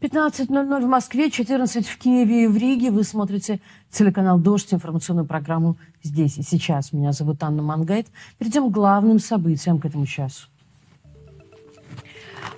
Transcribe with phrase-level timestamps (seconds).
[0.00, 2.90] 15.00 в Москве, 14 в Киеве и в Риге.
[2.90, 6.92] Вы смотрите телеканал «Дождь», информационную программу «Здесь и сейчас».
[6.92, 8.06] Меня зовут Анна Мангайт.
[8.38, 10.48] Перейдем к главным событиям к этому часу.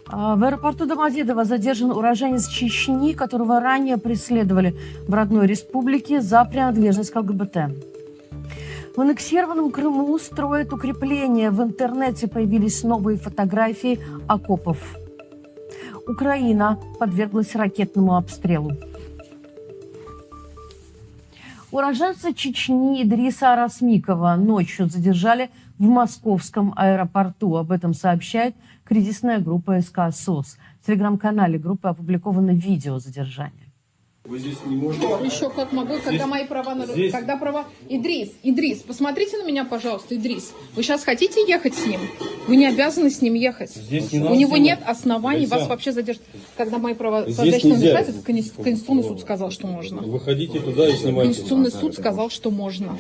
[0.09, 4.75] А, в аэропорту Домодедово задержан уроженец Чечни, которого ранее преследовали
[5.07, 7.57] в родной республике за принадлежность к ЛГБТ.
[8.97, 11.53] В аннексированном Крыму строят укрепления.
[11.53, 14.79] В интернете появились новые фотографии окопов.
[16.09, 18.73] Украина подверглась ракетному обстрелу.
[21.71, 27.57] Уроженца Чечни Идриса Арасмикова ночью задержали в московском аэропорту.
[27.57, 30.57] Об этом сообщает кризисная группа СК СОС.
[30.81, 33.68] В телеграм-канале группы опубликовано видео задержания.
[34.29, 35.07] Вы здесь не можете...
[35.25, 36.75] Еще как могу, когда Здесь- мои права...
[36.75, 37.65] на- здесь- Когда права...
[37.89, 40.53] Идрис, Идрис, посмотрите на меня, пожалуйста, Идрис.
[40.77, 41.99] Вы сейчас хотите ехать с ним?
[42.47, 43.71] Вы не обязаны с ним ехать.
[43.71, 44.61] Здесь не У него снимать.
[44.61, 45.59] нет оснований Нельзя.
[45.61, 46.23] вас вообще задержать.
[46.59, 50.03] Когда мои права Здесь задержаны это Конститу- Конституционный суд сказал, что можно.
[50.03, 51.29] Выходите туда и снимайте.
[51.33, 52.99] Конституционный суд сказал, что можно.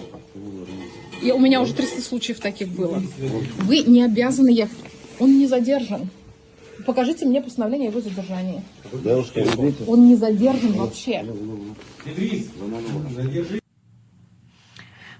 [1.22, 3.02] И у меня уже 300 случаев таких было.
[3.58, 4.78] Вы не обязаны ехать.
[5.18, 6.08] Он не задержан.
[6.88, 8.62] Покажите мне постановление о его задержании.
[9.86, 11.22] Он не задержан вообще.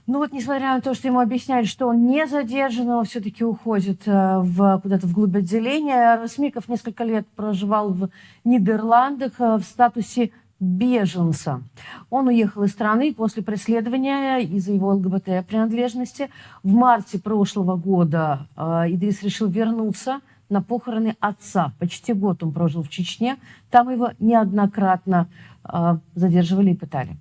[0.07, 4.09] Ну вот, несмотря на то, что ему объясняли, что он не задержан, он все-таки уходит
[4.09, 6.17] э, в, куда-то вглубь отделения.
[6.17, 8.09] Расмиков несколько лет проживал в
[8.47, 11.63] Нидерландах э, в статусе беженца.
[12.09, 16.31] Он уехал из страны после преследования из-за его ЛГБТ-принадлежности.
[16.63, 21.75] В марте прошлого года э, Идрис решил вернуться на похороны отца.
[21.79, 23.37] Почти год он прожил в Чечне.
[23.71, 25.31] Там его неоднократно
[25.65, 27.17] э, задерживали и пытали.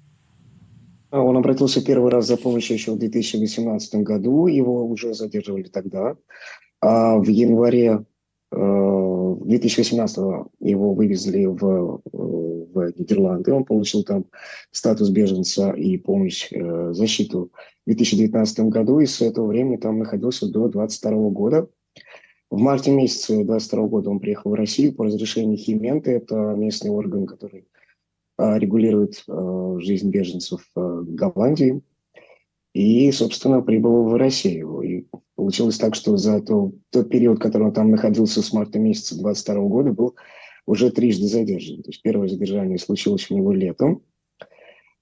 [1.09, 6.16] А, Он обратился первый раз за помощью еще в 2018 году, его уже задерживали тогда.
[6.81, 8.05] А в январе
[8.52, 10.17] э, 2018
[10.59, 14.25] его вывезли в, э, в Нидерланды, он получил там
[14.72, 17.52] статус беженца и помощь, э, защиту
[17.86, 21.70] в 2019 году, и с этого времени там находился до 2022 года.
[22.49, 27.25] В марте месяце 2022 года он приехал в Россию по разрешению Хименты, это местный орган,
[27.25, 27.67] который
[28.37, 31.81] а, регулирует а, жизнь беженцев а, Голландии.
[32.73, 34.81] И, собственно, прибыл в Россию.
[34.81, 39.17] И получилось так, что за то- тот период, который он там находился с марта месяца
[39.17, 40.15] 22 года, был
[40.65, 41.81] уже трижды задержан.
[41.81, 44.03] То есть первое задержание случилось у него летом,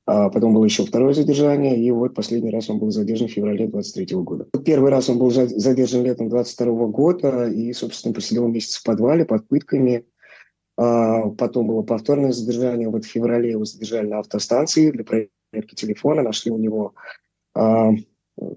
[0.05, 3.67] а потом было еще второе задержание, и вот последний раз он был задержан в феврале
[3.67, 4.47] 23 года.
[4.63, 9.25] Первый раз он был за- задержан летом 22 года и, собственно, посидел месяц в подвале
[9.25, 10.05] под пытками,
[10.77, 12.89] а, Потом было повторное задержание.
[12.89, 16.21] Вот в феврале его задержали на автостанции для проверки телефона.
[16.21, 16.93] Нашли у него,
[17.53, 17.91] а,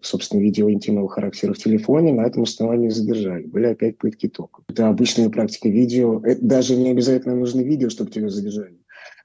[0.02, 2.12] собственно, видео интимного характера в телефоне.
[2.12, 3.46] На этом основании задержали.
[3.46, 4.64] Были опять пытки током.
[4.68, 6.20] Это обычная практика видео.
[6.24, 8.78] Это даже не обязательно нужно видео, чтобы тебя задержали.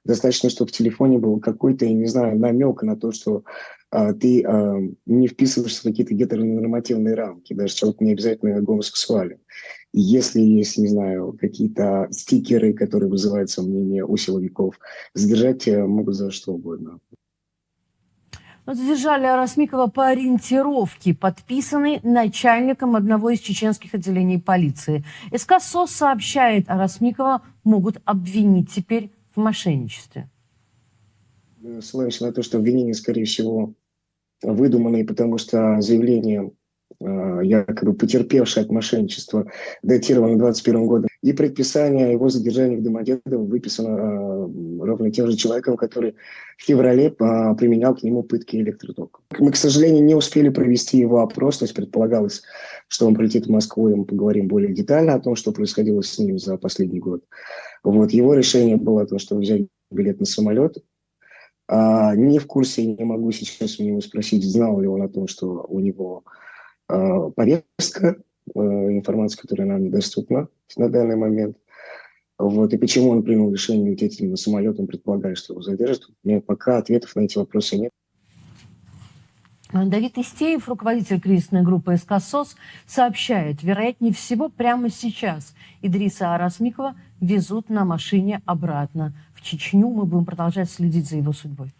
[0.04, 3.42] Достаточно, чтобы в телефоне был какой-то, я не знаю, намек на то, что
[3.90, 4.76] а, ты а,
[5.06, 7.54] не вписываешься в какие-то гетеронормативные рамки.
[7.54, 9.38] Даже человек не обязательно гомосексуален.
[9.92, 14.78] Если есть, не знаю, какие-то стикеры, которые вызывают сомнения у силовиков,
[15.14, 16.98] задержать тебя могут за что угодно.
[18.66, 25.04] Ну, Задержали Арасмикова по ориентировке, подписанной начальником одного из чеченских отделений полиции.
[25.34, 30.30] СК сообщает, Арасмикова могут обвинить теперь в мошенничестве.
[31.80, 33.74] Ссылаемся на то, что обвинения, скорее всего,
[34.42, 36.52] выдуманные, потому что заявление
[37.00, 39.50] якобы потерпевшее от мошенничества
[39.82, 41.08] датировано 21 годом.
[41.22, 46.16] И предписание его задержании в Домодедово выписано э, ровно тем же человеком, который
[46.58, 47.10] в феврале э,
[47.56, 49.24] применял к нему пытки электротоком.
[49.38, 52.42] Мы, к сожалению, не успели провести его опрос, то есть предполагалось,
[52.88, 56.18] что он прилетит в Москву, и мы поговорим более детально о том, что происходило с
[56.18, 57.24] ним за последний год.
[57.82, 60.76] Вот его решение было то, что взять билет на самолет,
[61.66, 65.26] а, не в курсе, не могу сейчас у него спросить, знал ли он о том,
[65.26, 66.43] что у него а,
[66.86, 68.16] повестка,
[68.54, 71.56] а, информация, которая нам недоступна на данный момент.
[72.38, 76.08] Вот, и почему он принял решение лететь на самолетом, предполагая, что его задержат.
[76.24, 77.90] У меня пока ответов на эти вопросы нет.
[79.72, 82.54] Давид Истеев, руководитель кризисной группы СК СОС,
[82.86, 89.88] сообщает, вероятнее всего, прямо сейчас Идриса Арасмикова везут на машине обратно в Чечню.
[89.88, 91.72] Мы будем продолжать следить за его судьбой.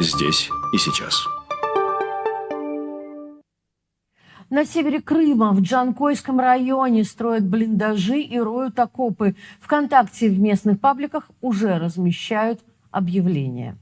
[0.00, 1.26] Здесь и сейчас.
[4.50, 9.36] На севере Крыма, в Джанкойском районе, строят блиндажи и роют окопы.
[9.60, 12.60] ВКонтакте в местных пабликах уже размещают
[12.90, 13.78] объявления.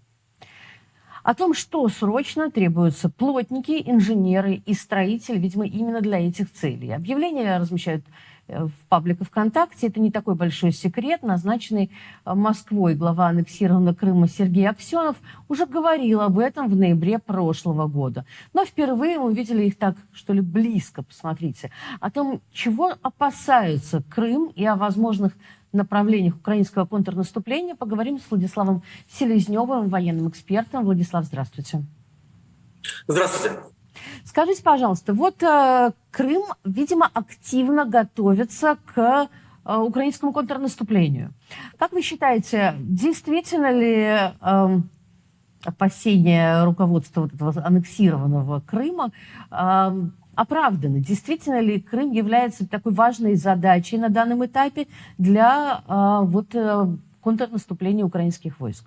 [1.22, 6.92] О том, что срочно требуются плотники, инженеры и строители, видимо, именно для этих целей.
[6.92, 8.04] Объявления размещают
[8.48, 9.88] в паблике ВКонтакте.
[9.88, 11.22] Это не такой большой секрет.
[11.22, 11.90] Назначенный
[12.24, 15.16] э, Москвой глава аннексированного Крыма Сергей Аксенов
[15.48, 18.24] уже говорил об этом в ноябре прошлого года.
[18.52, 21.70] Но впервые мы увидели их так, что ли, близко, посмотрите.
[22.00, 25.34] О том, чего опасаются Крым и о возможных
[25.72, 30.84] направлениях украинского контрнаступления, поговорим с Владиславом Селезневым, военным экспертом.
[30.84, 31.82] Владислав, здравствуйте.
[33.06, 33.77] Здравствуйте.
[34.24, 39.28] Скажите, пожалуйста, вот э, Крым, видимо, активно готовится к
[39.64, 41.32] э, украинскому контрнаступлению.
[41.78, 44.80] Как вы считаете, действительно ли э,
[45.64, 49.12] опасения руководства вот этого аннексированного Крыма
[49.50, 51.00] э, оправданы?
[51.00, 54.86] Действительно ли Крым является такой важной задачей на данном этапе
[55.18, 56.86] для э, вот, э,
[57.20, 58.84] контрнаступления украинских войск?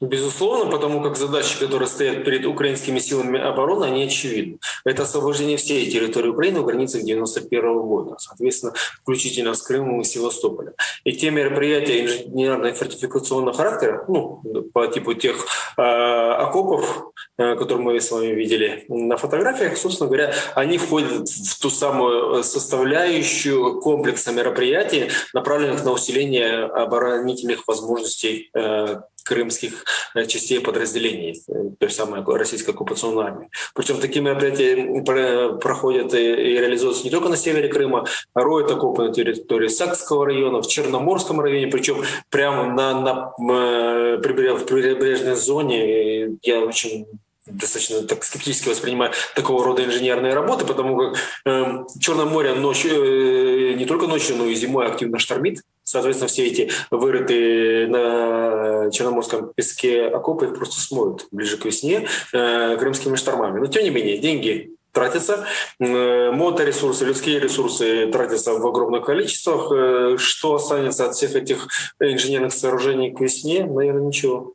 [0.00, 4.58] Безусловно, потому как задачи, которые стоят перед украинскими силами обороны, они очевидны.
[4.84, 8.72] Это освобождение всей территории Украины в границах 91 года, соответственно,
[9.02, 10.74] включительно с Крымом и Севастополя.
[11.04, 14.42] И те мероприятия инженерно-фортификационного характера, ну,
[14.72, 15.44] по типу тех
[15.76, 21.60] э, окопов, э, которые мы с вами видели на фотографиях, собственно говоря, они входят в
[21.60, 29.84] ту самую составляющую комплекса мероприятий, направленных на усиление оборонительных возможностей э, крымских
[30.14, 33.50] э, частей подразделений э, той самой российской оккупационной армии.
[33.74, 39.12] Причем такие мероприятия проходят и реализуются не только на севере Крыма, а роют окопы на
[39.12, 46.36] территории Сакского района, в Черноморском районе, причем прямо на, на, э, прибрежной зоне.
[46.42, 47.06] Я очень
[47.46, 53.74] достаточно так скептически воспринимаю такого рода инженерные работы, потому как э, Черное море ночью, э,
[53.74, 55.60] не только ночью, но и зимой активно штормит.
[55.82, 62.76] Соответственно, все эти вырытые на Черноморском песке окопы их просто смоют ближе к весне э,
[62.78, 63.60] крымскими штормами.
[63.60, 65.46] Но тем не менее, деньги тратятся,
[65.80, 69.70] э, моторесурсы, людские ресурсы тратятся в огромных количествах.
[69.70, 71.68] Э, что останется от всех этих
[72.00, 73.64] инженерных сооружений к весне?
[73.64, 74.53] Наверное, ничего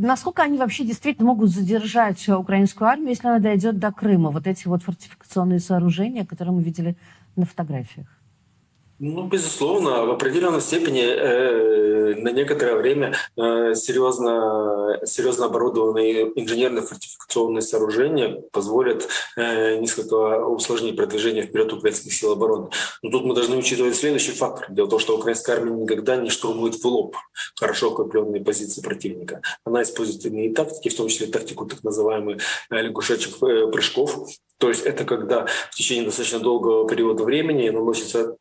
[0.00, 4.30] насколько они вообще действительно могут задержать украинскую армию, если она дойдет до Крыма?
[4.30, 6.96] Вот эти вот фортификационные сооружения, которые мы видели
[7.36, 8.19] на фотографиях.
[9.02, 18.42] Ну, безусловно, в определенной степени э, на некоторое время э, серьезно, серьезно оборудованные инженерно-фортификационные сооружения
[18.52, 19.08] позволят
[19.38, 22.68] э, несколько усложнить продвижение вперед украинских сил обороны.
[23.02, 24.66] Но тут мы должны учитывать следующий фактор.
[24.68, 27.16] Дело в том, что украинская армия никогда не штурмует в лоб
[27.58, 29.40] хорошо укрепленные позиции противника.
[29.64, 34.28] Она использует иные тактики, в том числе тактику так называемых э, лягушачьих э, прыжков,
[34.60, 38.36] то есть это когда в течение достаточно долгого периода времени наносятся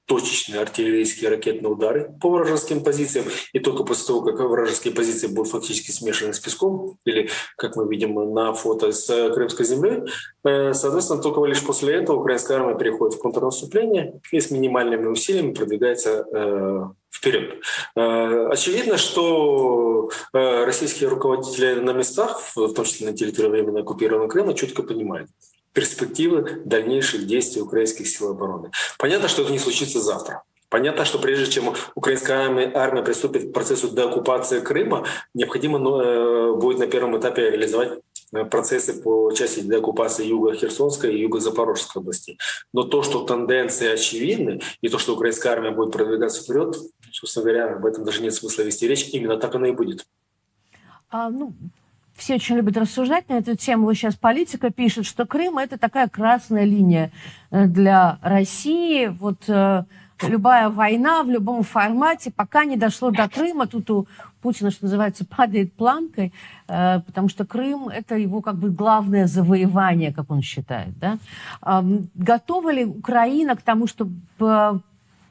[0.50, 5.52] точечные артиллерийские ракетные удары по вражеским позициям, и только после того, как вражеские позиции будут
[5.52, 10.04] фактически смешаны с песком, или, как мы видим на фото с Крымской земли,
[10.44, 15.54] э, соответственно, только лишь после этого украинская армия переходит в контрнаступление и с минимальными усилиями
[15.54, 17.62] продвигается э, вперед.
[17.96, 24.54] Э, очевидно, что российские руководители на местах, в том числе на территории временно оккупированного Крыма,
[24.54, 25.30] четко понимают,
[25.74, 28.72] перспективы дальнейших действий украинских сил обороны.
[28.98, 30.44] Понятно, что это не случится завтра.
[30.70, 36.78] Понятно, что прежде чем украинская армия, приступит к процессу деоккупации Крыма, необходимо ну, э, будет
[36.78, 38.00] на первом этапе реализовать
[38.34, 42.38] э, процессы по части деоккупации юга Херсонской и юга Запорожской области.
[42.72, 46.78] Но то, что тенденции очевидны, и то, что украинская армия будет продвигаться вперед,
[47.12, 49.10] собственно говоря, об этом даже нет смысла вести речь.
[49.12, 50.06] Именно так оно и будет.
[51.10, 51.54] А, ну,
[52.20, 53.86] все очень любят рассуждать на эту тему.
[53.86, 57.12] Вот сейчас политика пишет, что Крым это такая красная линия
[57.52, 59.08] э, для России.
[59.08, 59.84] Вот э,
[60.28, 64.08] любая война в любом формате, пока не дошло до Крыма, тут у
[64.42, 66.34] Путина, что называется, падает планкой,
[66.68, 70.98] э, потому что Крым это его как бы главное завоевание, как он считает.
[71.00, 71.18] Да?
[71.62, 71.82] Э,
[72.16, 74.82] готова ли Украина к тому, чтобы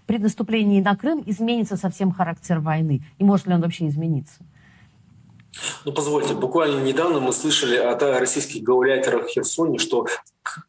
[0.07, 3.03] при наступлении на Крым изменится совсем характер войны?
[3.19, 4.43] И может ли он вообще измениться?
[5.85, 10.07] Ну, позвольте, буквально недавно мы слышали от российских гауляйтеров Херсоне, что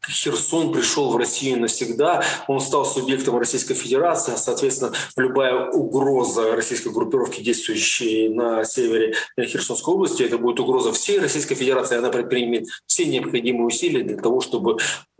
[0.08, 6.92] Херсон пришел в Россию навсегда, он стал субъектом Российской Федерации, а, соответственно, любая угроза российской
[6.92, 13.06] группировки, действующей на севере Херсонской области, это будет угроза всей Российской Федерации, она предпримет все
[13.06, 14.76] необходимые усилия для того, чтобы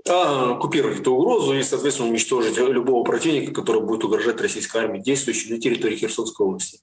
[0.08, 5.54] а, купировать эту угрозу и, соответственно, уничтожить любого противника, который будет угрожать российской армии, действующей
[5.54, 6.79] на территории Херсонской области.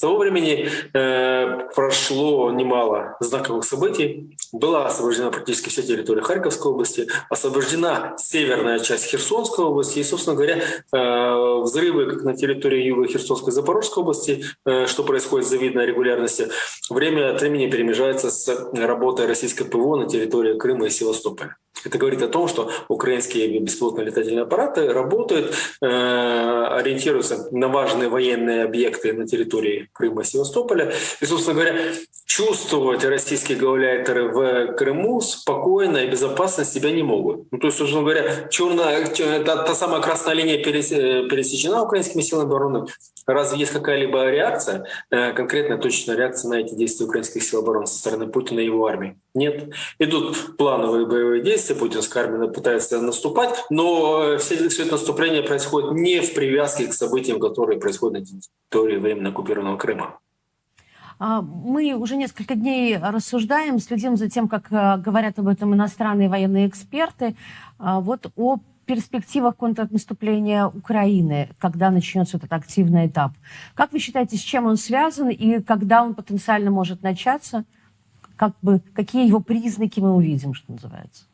[0.00, 4.34] Того времени э, прошло немало знаковых событий.
[4.50, 9.98] Была освобождена практически вся территория Харьковской области, освобождена северная часть Херсонской области.
[9.98, 15.04] И, собственно говоря, э, взрывы как на территории Юга Херсонской и Запорожской области, э, что
[15.04, 16.48] происходит с завидной регулярностью,
[16.88, 21.56] время от времени перемежается с работой российской ПВО на территории Крыма и Севастополя.
[21.84, 28.64] Это говорит о том, что украинские беспилотные летательные аппараты работают, э, ориентируются на важные военные
[28.64, 30.92] объекты на территории Крыма и Севастополя.
[31.20, 31.76] И, собственно говоря,
[32.26, 37.50] чувствовать российские гауляйтеры в Крыму спокойно и безопасно себя не могут.
[37.50, 39.06] Ну, то есть, собственно говоря, черная,
[39.44, 42.86] та, та самая красная линия э, пересечена украинскими силами обороны.
[43.32, 47.98] Разве есть какая-либо реакция, э, конкретная точная реакция на эти действия украинских сил обороны со
[47.98, 49.16] стороны Путина и его армии?
[49.34, 49.70] Нет.
[49.98, 55.92] Идут плановые боевые действия, путинская армия пытается наступать, но э, все, все это наступление происходит
[55.92, 60.18] не в привязке к событиям, которые происходят на территории временно оккупированного Крыма.
[61.20, 66.30] А, Мы уже несколько дней рассуждаем, следим за тем, как э, говорят об этом иностранные
[66.30, 67.36] военные эксперты.
[67.78, 68.56] А, Вот о
[68.90, 73.32] перспективах контрнаступления Украины, когда начнется этот активный этап.
[73.74, 77.64] Как вы считаете, с чем он связан и когда он потенциально может начаться?
[78.34, 81.24] Как бы, какие его признаки мы увидим, что называется?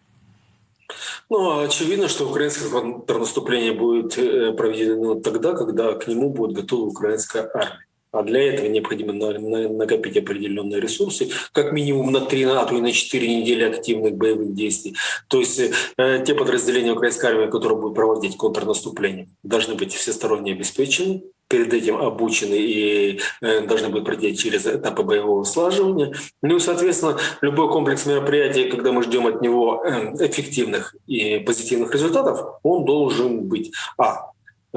[1.31, 7.51] Ну, очевидно, что украинское контрнаступление будет э, проведено тогда, когда к нему будет готова украинская
[7.55, 7.86] армия.
[8.17, 12.77] А для этого необходимо на- на- накопить определенные ресурсы, как минимум на 3, а то
[12.77, 14.95] и на 4 недели активных боевых действий.
[15.29, 15.61] То есть
[15.99, 21.97] э, те подразделения украинской армии, которые будут проводить контрнаступление, должны быть всесторонне обеспечены, перед этим
[21.99, 26.13] обучены и э, должны быть пройти через этапы боевого слаживания.
[26.43, 31.93] Ну и, соответственно, любой комплекс мероприятий, когда мы ждем от него э, эффективных и позитивных
[31.93, 34.33] результатов, он должен быть а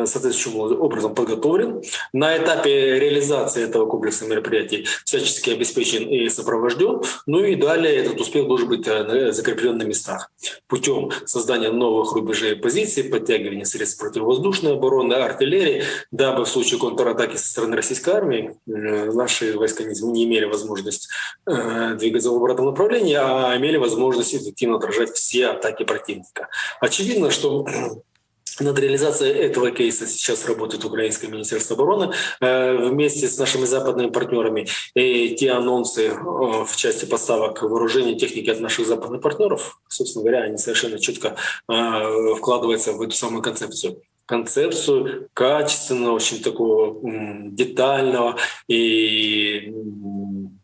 [0.06, 1.82] соответствующим образом подготовлен.
[2.14, 7.02] На этапе реализации этого комплекса мероприятий всячески обеспечен и сопровожден.
[7.26, 10.32] Ну и далее этот успех должен быть э, закреплен на местах
[10.68, 17.48] путем создания новых рубежей позиций, подтягивания средств противовоздушной обороны, артиллерии, дабы в случае контратаки со
[17.48, 21.10] стороны российской армии э, наши войска не имели возможность
[21.46, 26.50] э, двигаться в обратном направлении, а имели возможность эффективно отражать все атаки противника.
[26.80, 27.66] Очевидно, что
[28.60, 34.68] над реализацией этого кейса сейчас работает Украинское Министерство обороны э, вместе с нашими западными партнерами.
[34.96, 40.44] И те анонсы э, в части поставок вооружений техники от наших западных партнеров, собственно говоря,
[40.44, 41.36] они совершенно четко
[41.68, 47.00] э, вкладываются в эту самую концепцию концепцию качественного, очень такого
[47.50, 48.36] детального
[48.68, 49.74] и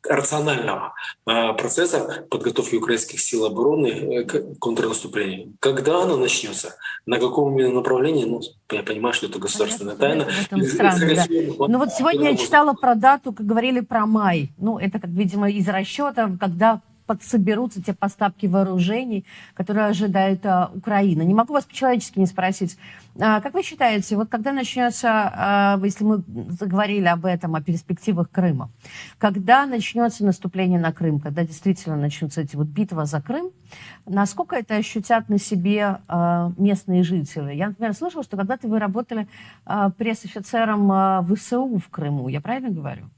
[0.04, 0.94] рационального
[1.26, 5.54] э, процесса подготовки украинских сил обороны э, к контрнаступлению.
[5.60, 6.76] Когда оно начнется,
[7.08, 8.40] на каком именно направлении, ну,
[8.72, 10.28] я понимаю, что это государственная тайна.
[10.52, 11.26] В странно, да.
[11.68, 14.52] Ну вот сегодня я читала про дату, как говорили про май.
[14.60, 21.22] Ну, это, как, видимо, из расчета, когда подсоберутся те поставки вооружений, которые ожидает а, Украина.
[21.22, 22.78] Не могу вас по-человечески не спросить.
[23.20, 28.30] А, как вы считаете, вот когда начнется, а, если мы заговорили об этом, о перспективах
[28.30, 28.70] Крыма,
[29.18, 33.52] когда начнется наступление на Крым, когда действительно начнутся эти вот битвы за Крым,
[34.06, 37.54] насколько это ощутят на себе а, местные жители?
[37.54, 39.28] Я, например, слышала, что когда-то вы работали
[39.66, 42.28] а, пресс-офицером а, ВСУ в Крыму.
[42.28, 43.10] Я правильно говорю?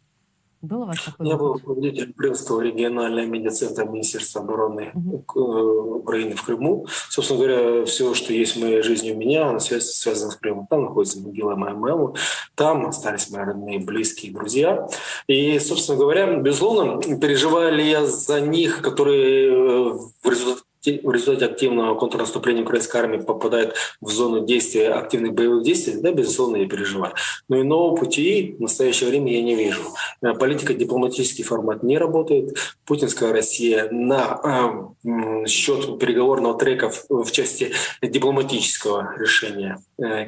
[0.67, 1.27] Было у вас такое?
[1.27, 6.87] Я был руководителем Крымского регионального медиацентра Министерства обороны э, Украины в Крыму.
[7.09, 10.67] Собственно говоря, все, что есть в моей жизни у меня, оно связано, связано с Крымом.
[10.67, 12.13] Там находится могила моей мамы,
[12.55, 14.87] там остались мои родные, близкие, друзья.
[15.27, 21.45] И, собственно говоря, безусловно, переживаю ли я за них, которые э, в результате в результате
[21.45, 27.13] активного контрнаступления украинской армии попадает в зону действия активных боевых действий, да, безусловно, я переживаю.
[27.49, 29.81] Но иного пути в настоящее время я не вижу.
[30.21, 32.55] Э, Политика дипломатический формат не работает.
[32.85, 39.79] Путинская Россия на э, счет переговорного трека в, в части дипломатического решения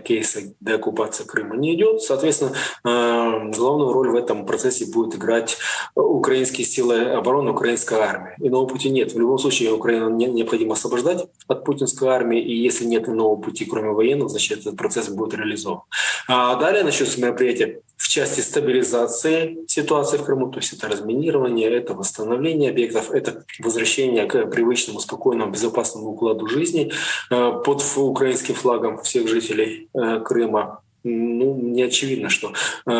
[0.03, 2.01] кейса деоккупации Крыма не идет.
[2.01, 5.57] Соответственно, э, главную роль в этом процессе будет играть
[5.95, 8.35] украинские силы обороны, украинская армия.
[8.39, 9.13] Иного пути нет.
[9.13, 13.65] В любом случае Украину не- необходимо освобождать от путинской армии, и если нет иного пути,
[13.65, 15.81] кроме военного, значит этот процесс будет реализован.
[16.27, 21.93] А далее начнется мероприятие в части стабилизации ситуации в Крыму, то есть это разминирование, это
[21.93, 26.91] восстановление объектов, это возвращение к привычному, спокойному, безопасному укладу жизни
[27.29, 30.81] э, под украинским флагом всех жителей э, Крыма.
[31.03, 32.53] Ну, не очевидно, что
[32.87, 32.91] э,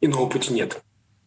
[0.00, 0.80] иного пути нет.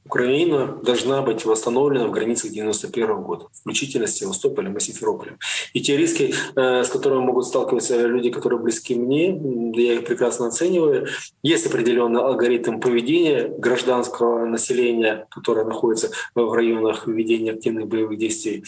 [0.10, 5.38] Украина должна быть восстановлена в границах 91 года, включительно с Севастополем и Симферополем.
[5.74, 9.40] И те риски, э, с которыми могут сталкиваться люди, которые близки мне,
[9.76, 11.06] я их прекрасно оцениваю.
[11.44, 18.64] Есть определенный алгоритм поведения гражданского населения, которое находится в районах ведения активных боевых действий.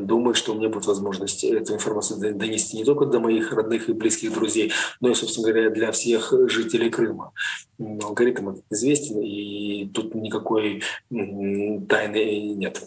[0.00, 3.92] Думаю, что у меня будет возможность эту информацию донести не только до моих родных и
[3.92, 7.32] близких друзей, но и, собственно говоря, для всех жителей Крыма.
[7.78, 12.82] Алгоритм известен, и тут никакой тайны нет.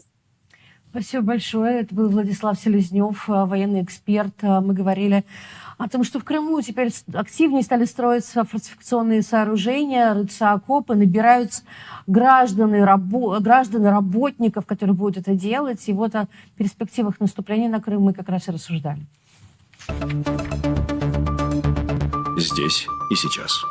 [0.91, 1.79] Спасибо большое.
[1.79, 4.43] Это был Владислав Селезнев, э, военный эксперт.
[4.43, 5.23] Э, Мы говорили
[5.83, 11.63] о том, что в Крыму теперь активнее стали строиться фортификационные сооружения, рыться окопы, набираются
[12.07, 15.83] граждане, рабо- граждане работников, которые будут это делать.
[15.89, 19.01] И вот о перспективах наступления на Крым мы как раз и рассуждали.
[22.37, 23.61] Здесь и сейчас.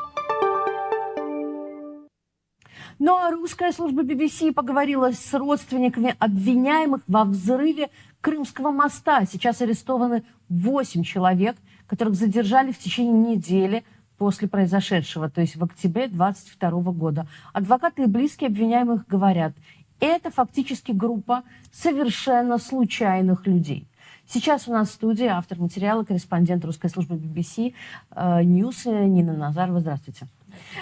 [2.99, 7.88] Ну а русская служба BBC поговорила с родственниками обвиняемых во взрыве
[8.21, 9.25] Крымского моста.
[9.25, 11.57] Сейчас арестованы 8 человек,
[11.93, 13.85] которых задержали в течение недели
[14.17, 17.27] после произошедшего, то есть в октябре 22 года.
[17.53, 19.53] Адвокаты и близкие обвиняемых говорят,
[20.01, 23.87] это фактически группа совершенно случайных людей.
[24.27, 27.75] Сейчас у нас в студии автор материала, корреспондент русской службы BBC
[28.13, 29.81] э, News э, Нина Назарова.
[29.81, 30.29] Здравствуйте.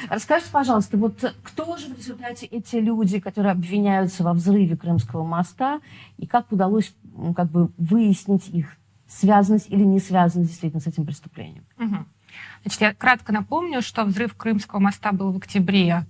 [0.08, 5.80] Расскажите, пожалуйста, вот кто же в результате эти люди, которые обвиняются во взрыве Крымского моста,
[6.18, 6.94] и как удалось
[7.34, 8.76] как бы выяснить их
[9.10, 11.64] связанность или не связанность действительно с этим преступлением?
[11.76, 12.06] Мгм.
[12.62, 16.06] Значит, я кратко напомню, что взрыв Крымского моста был в октябре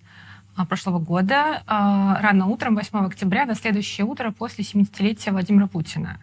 [0.56, 6.20] а, прошлого года, а, рано утром, 8 октября, на следующее утро после 70-летия Владимира Путина.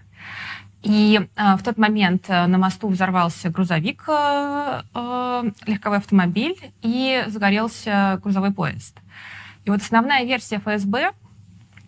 [0.84, 7.24] И а, в тот момент а, на мосту взорвался грузовик, а, а, легковой автомобиль, и
[7.28, 9.00] загорелся грузовой поезд.
[9.66, 11.12] И вот основная версия ФСБ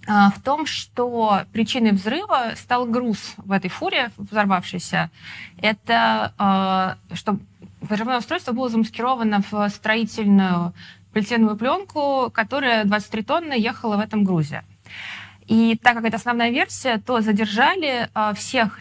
[0.10, 5.12] в том, что причиной взрыва стал груз в этой фуре, взорвавшийся.
[5.62, 7.38] Это а, что
[7.82, 10.74] взрывное устройство было замаскировано в строительную
[11.14, 14.64] полиэтиленовую пленку, которая 23 тонны ехала в этом грузе.
[15.48, 18.80] И так как это основная версия, то задержали а, всех,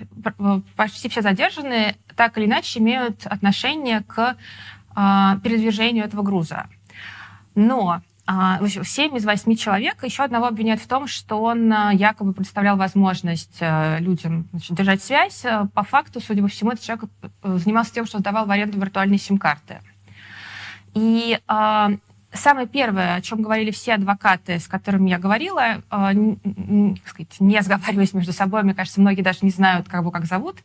[0.77, 4.37] почти все задержанные так или иначе имеют отношение к
[4.95, 6.67] а, передвижению этого груза.
[7.55, 8.03] Но а,
[8.61, 12.35] в общем, семь из восьми человек еще одного обвиняют в том, что он а, якобы
[12.35, 15.47] представлял возможность а, людям значит, держать связь.
[15.47, 17.07] А, По факту, судя по всему, этот человек
[17.43, 19.79] э, занимался тем, что сдавал в аренду виртуальные сим-карты.
[20.93, 21.93] И а,
[22.33, 27.09] самое первое, о чем говорили все адвокаты, с которыми я говорила, а, н- н- так
[27.09, 30.59] сказать, не сговариваясь между собой, мне кажется, многие даже не знают, кого как зовут,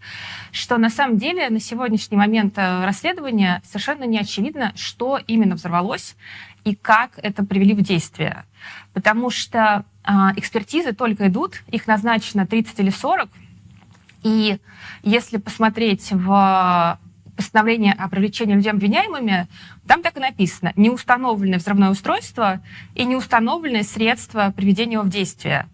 [0.51, 6.15] что на самом деле на сегодняшний момент э, расследования совершенно не очевидно, что именно взорвалось
[6.63, 8.45] и как это привели в действие.
[8.93, 13.29] Потому что а, экспертизы только идут, их назначено 30 или 40,
[14.23, 14.57] и
[15.03, 16.99] если посмотреть в
[17.35, 19.47] постановление о привлечении людей обвиняемыми,
[19.87, 22.61] там так и написано «неустановленное взрывное устройство
[22.95, 25.67] и неустановленное средство приведения его в действие».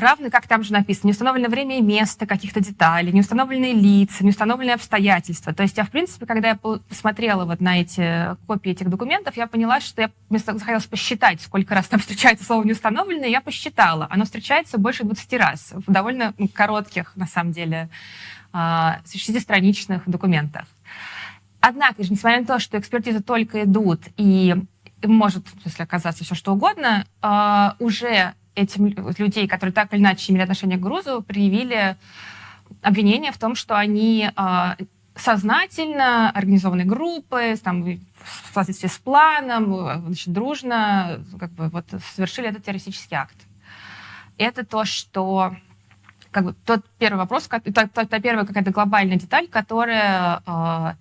[0.00, 5.52] Равно, как там же написано, неустановленное время и место каких-то деталей, неустановленные лица, неустановленные обстоятельства.
[5.52, 9.36] То есть я, в принципе, когда я по- посмотрела вот на эти копии этих документов,
[9.36, 14.06] я поняла, что я мне захотелось посчитать, сколько раз там встречается слово «неустановленное», я посчитала.
[14.10, 17.88] Оно встречается больше 20 раз в довольно ну, коротких, на самом деле,
[18.52, 20.64] а, 60-страничных документах.
[21.60, 24.56] Однако же, несмотря на то, что экспертизы только идут, и
[25.02, 30.32] может, если оказаться все что угодно, а, уже этим лю- людей, которые так или иначе
[30.32, 31.96] имели отношение к грузу, предъявили
[32.82, 34.76] обвинение в том, что они а,
[35.16, 37.98] сознательно организованной группы, там, в
[38.54, 43.36] соответствии с планом, э, значит, дружно как бы, вот, совершили этот террористический акт.
[44.38, 45.54] Это то, что
[46.30, 50.94] как бы тот первый вопрос, та, та- та первая какая-то глобальная деталь, которая, э,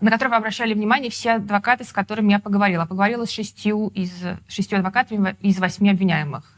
[0.00, 2.84] на которую вы обращали внимание все адвокаты, с которыми я поговорила.
[2.84, 4.12] Поговорила с шестью из
[4.48, 6.55] шестью адвокатами из восьми обвиняемых.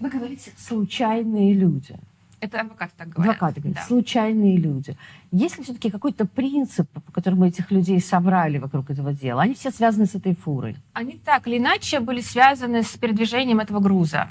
[0.00, 1.96] Вы говорите «случайные люди».
[2.40, 3.34] Это адвокаты так говорят.
[3.34, 3.86] Адвокаты говорят Да.
[3.86, 4.96] «случайные люди».
[5.32, 9.42] Есть ли все-таки какой-то принцип, по которому этих людей собрали вокруг этого дела?
[9.42, 10.76] Они все связаны с этой фурой.
[10.92, 14.28] Они так или иначе были связаны с передвижением этого груза.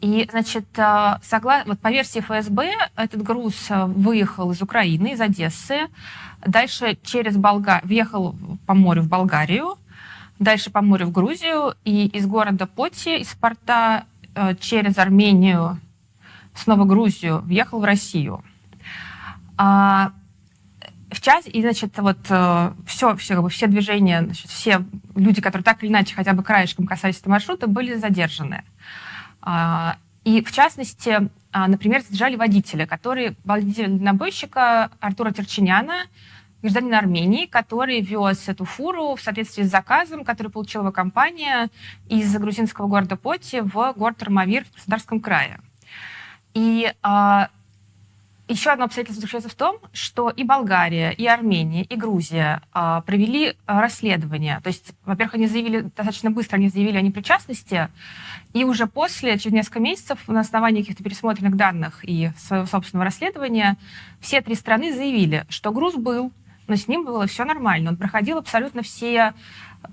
[0.00, 1.62] И, значит, э, согла...
[1.66, 5.88] вот по версии ФСБ, этот груз э, выехал из Украины, из Одессы,
[6.44, 7.80] дальше через Болга...
[7.84, 8.34] въехал
[8.66, 9.78] по морю в Болгарию,
[10.38, 14.04] дальше по морю в Грузию, и из города Поти, из порта
[14.60, 15.80] через Армению,
[16.54, 18.44] снова Грузию, въехал в Россию.
[19.56, 20.12] А,
[21.10, 22.18] в час, и, значит, вот
[22.86, 26.42] все, все, как бы, все движения, значит, все люди, которые так или иначе хотя бы
[26.42, 28.64] краешком касались этого маршрута, были задержаны.
[29.40, 36.06] А, И, в частности, а, например, задержали водителя, который, водитель дальнобойщика Артура Терчиняна,
[36.66, 41.70] гражданин Армении, который вез эту фуру в соответствии с заказом, который получила его компания
[42.08, 45.60] из грузинского города Поти в город Армавир в Краснодарском крае.
[46.54, 47.48] И а,
[48.48, 53.56] Еще одно обстоятельство заключается в том, что и Болгария, и Армения, и Грузия а, провели
[53.66, 54.60] расследование.
[54.62, 57.88] То есть, во-первых, они заявили, достаточно быстро они заявили о непричастности,
[58.52, 63.76] и уже после, через несколько месяцев, на основании каких-то пересмотренных данных и своего собственного расследования,
[64.20, 66.30] все три страны заявили, что груз был,
[66.68, 67.90] но с ним было все нормально.
[67.90, 69.34] Он проходил абсолютно все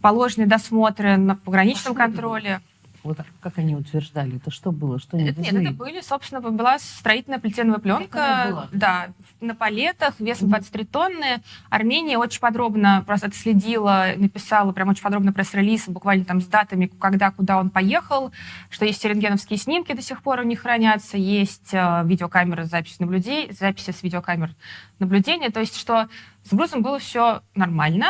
[0.02, 2.62] положенные досмотры на пограничном контроле.
[3.04, 4.38] Вот как они утверждали?
[4.38, 4.98] Это что было?
[4.98, 9.10] Что они Это, нет, это были, собственно, была строительная она пленка, да,
[9.42, 10.52] на палетах, весом Мгм.
[10.54, 11.42] 23 тонны.
[11.70, 17.32] Армения очень подробно просто отследила, написала прям очень подробно пресс-релиз, буквально там с датами, когда,
[17.32, 18.32] куда он поехал,
[18.70, 23.06] что есть рентгеновские снимки до сих пор у них хранятся, есть э, видеокамеры с записью
[23.06, 24.52] наблюдений, записи с видеокамер
[25.00, 26.08] наблюдения, то есть что
[26.44, 28.08] с грузом было все нормально,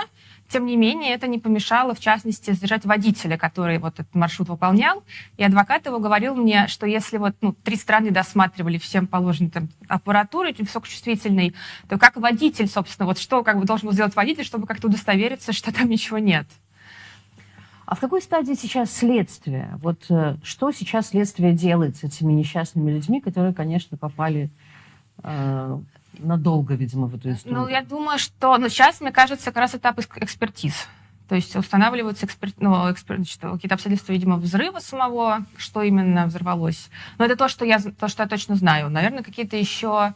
[0.54, 5.04] тем не менее, это не помешало, в частности, задержать водителя, который вот этот маршрут выполнял.
[5.38, 9.70] И адвокат его говорил мне, что если вот ну, три страны досматривали всем положенной там,
[9.88, 11.56] аппаратурой, высокочувствительной,
[11.90, 15.54] то как водитель, собственно, вот что как бы должен был сделать водитель, чтобы как-то удостовериться,
[15.54, 16.46] что там ничего нет?
[17.88, 19.80] А в какой стадии сейчас следствие?
[19.82, 24.52] Вот э, что сейчас следствие делает с этими несчастными людьми, которые, конечно, попали
[25.24, 25.80] э,
[26.20, 27.60] надолго, видимо, в эту историю?
[27.62, 30.88] Ну, я думаю, что ну, сейчас, мне кажется, как раз этап экс- экспертиз.
[31.30, 33.24] То есть устанавливаются экспер- ну, экспер-
[33.54, 36.90] какие-то обстоятельства, видимо, взрыва самого, что именно взорвалось.
[37.18, 38.90] Но это то, что я, то, что я точно знаю.
[38.90, 40.14] Наверное, какие-то еще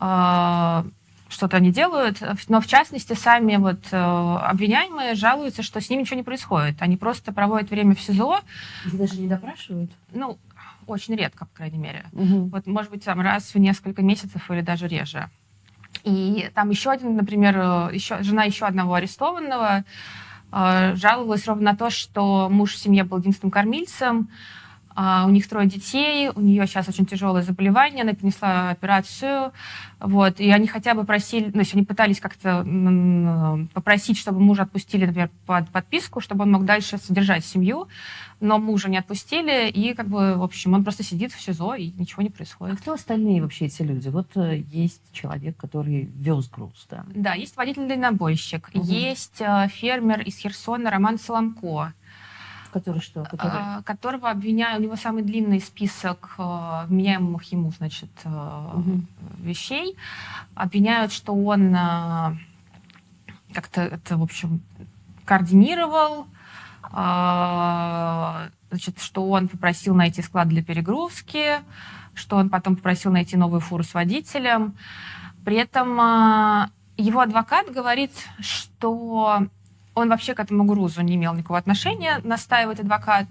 [0.00, 0.84] э,
[1.28, 2.22] что-то они делают.
[2.48, 6.80] Но, в частности, сами вот э, обвиняемые жалуются, что с ними ничего не происходит.
[6.80, 8.40] Они просто проводят время в СИЗО,
[8.86, 9.90] Их даже не допрашивают?
[10.12, 10.38] ну,
[10.90, 12.04] очень редко, по крайней мере.
[12.12, 12.48] Мгм.
[12.48, 15.28] Вот, может быть, там раз в несколько месяцев или даже реже.
[16.04, 19.84] И там еще один, например, э, еще, жена еще одного арестованного
[20.52, 24.28] э, жаловалась ровно на то, что муж в семье был единственным кормильцем,
[25.26, 29.52] у них трое детей, у нее сейчас очень тяжелое заболевание, она перенесла операцию,
[30.00, 34.40] вот, и они хотя бы просили, ну, то есть они пытались как-то м, попросить, чтобы
[34.40, 37.86] мужа отпустили, например, под подписку, чтобы он мог дальше содержать семью,
[38.40, 41.92] но мужа не отпустили, и как бы, в общем, он просто сидит в СИЗО, и
[41.92, 42.80] ничего не А происходит.
[42.80, 44.08] кто остальные вообще эти люди?
[44.08, 47.04] Вот э, есть человек, который вез груз, да?
[47.14, 48.82] Да, есть водитель-дальнобойщик, Мгм.
[48.84, 51.92] есть э, фермер из Херсона Роман Соломко,
[52.72, 53.24] Который что?
[53.24, 53.50] Который...
[53.54, 59.06] а, которого обвиняют, у него самый длинный список э, вменяемых ему, значит, Мгм.
[59.38, 59.96] вещей.
[60.54, 62.36] Обвиняют, что он э,
[63.52, 64.60] как-то это, в общем,
[65.24, 66.26] координировал,
[66.82, 71.56] а, значит, что он попросил найти склад для перегрузки,
[72.14, 74.74] что он потом попросил найти новую фуру с водителем.
[75.44, 79.46] При этом а, его адвокат говорит, что
[79.98, 83.26] он вообще к этому грузу не имел никакого отношения, настаивает адвокат.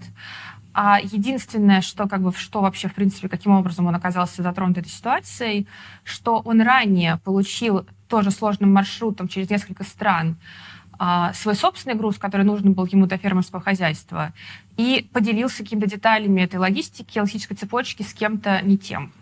[0.74, 4.90] А единственное, что, как бы, что вообще, в принципе, каким образом он оказался затронут этой
[4.90, 5.66] ситуацией,
[6.04, 10.36] что он ранее получил тоже сложным маршрутом через несколько стран
[10.98, 14.32] а, свой собственный груз, который нужен был ему для фермерского хозяйства,
[14.76, 19.12] и поделился какими-то деталями этой логистики, логистической цепочки с кем-то не тем.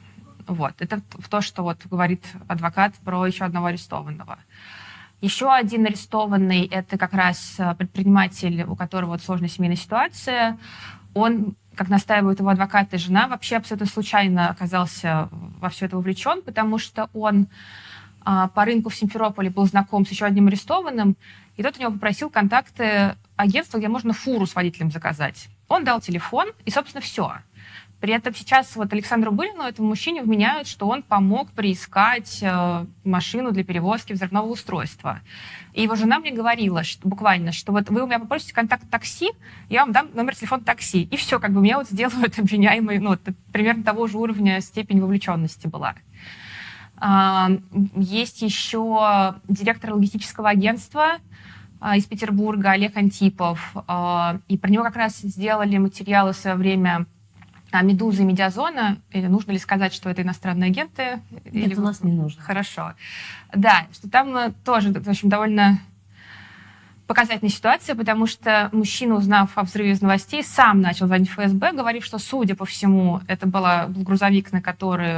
[0.47, 0.75] Вот.
[0.79, 4.39] Это то, что вот говорит адвокат про еще одного арестованного.
[5.21, 10.59] Еще один арестованный– это как раз э, предприниматель, у которого вот сложная семейная ситуация.
[11.15, 16.43] Он, как настаивают его адвокат и жена, вообще абсолютно случайно оказался во все это вовлечен,
[16.43, 17.49] потому что он
[18.29, 21.17] а, по рынку в Симферополе был знаком с еще одним арестованным,
[21.57, 25.49] и тот у него попросил контакты агентства, где можно фуру с водителем заказать.
[25.69, 27.37] Он дал телефон, и, собственно, все.
[28.07, 33.51] При этом сейчас вот Александру Былину, этому мужчине, вменяют, что он помог приискать э, машину
[33.51, 35.23] для перевозки взрывного устройства.
[35.73, 39.31] И его жена мне говорила, что, буквально, что вот вы у меня попросите контакт такси,
[39.69, 41.03] я вам дам номер телефона такси.
[41.03, 45.01] И все, как бы меня вот сделают обвиняемый, ну, вот, примерно того же уровня степень
[45.01, 45.97] вовлеченности была.
[46.99, 47.51] А,
[47.97, 51.17] Есть еще директор логистического агентства
[51.81, 53.73] а, из Петербурга Олег Антипов.
[53.89, 57.07] А, И про него как раз сделали материалы в свое время
[57.71, 58.99] а, «Медуза» и «Медиазона».
[59.11, 61.21] Или нужно ли сказать, что это иностранные агенты?
[61.45, 62.43] Или Нет, у нас не нужно.
[62.43, 62.95] Хорошо.
[63.55, 65.81] Да, что там э, тоже, в общем, довольно
[67.07, 71.73] показательная ситуация, потому что мужчина, узнав о взрыве из новостей, сам начал звонить в ФСБ,
[71.73, 73.65] говорив, что, судя по всему, это был
[74.03, 75.15] грузовик, на который,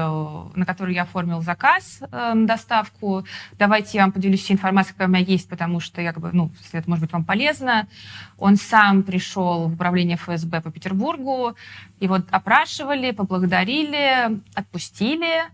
[0.55, 3.25] на который я оформил заказ э, на доставку.
[3.59, 6.31] Давайте я вам поделюсь всей информацией, какая у меня есть, потому что, я, как бы,
[6.33, 7.89] ну, если это может быть вам полезно.
[8.37, 11.57] Он сам пришел в управление ФСБ по Петербургу,
[12.01, 15.45] его опрашивали, поблагодарили, отпустили.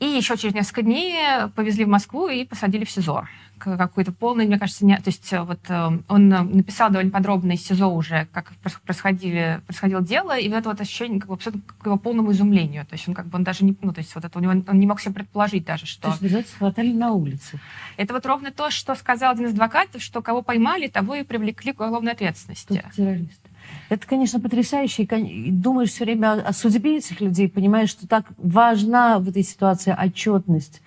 [0.00, 1.16] И еще через несколько дней
[1.54, 3.26] повезли в Москву и посадили в СИЗО.
[3.64, 7.52] Какой-то полный, мне кажется, не, то есть э, вот э, он э, написал довольно подробно
[7.52, 8.52] из СИЗО уже, как
[8.84, 12.86] происходили, происходило дело, и вот это вот ощущение как бы к его полному изумлению.
[12.86, 14.52] То есть он как бы он даже не, ну, то есть вот это у него
[14.52, 17.58] он не мог себе предположить даже, То что есть, называется, хватали на улице.
[17.96, 21.72] это вот ровно то, что сказал один из адвокатов, что кого поймали, того и привлекли
[21.72, 22.82] к уголовной ответственности.
[22.84, 23.50] Тут террористы.
[23.88, 25.04] Это, конечно, потрясающе.
[25.04, 29.42] И думаешь все время о, о судьбе этих людей, понимаешь, что так важна в этой
[29.42, 30.82] ситуации отчетность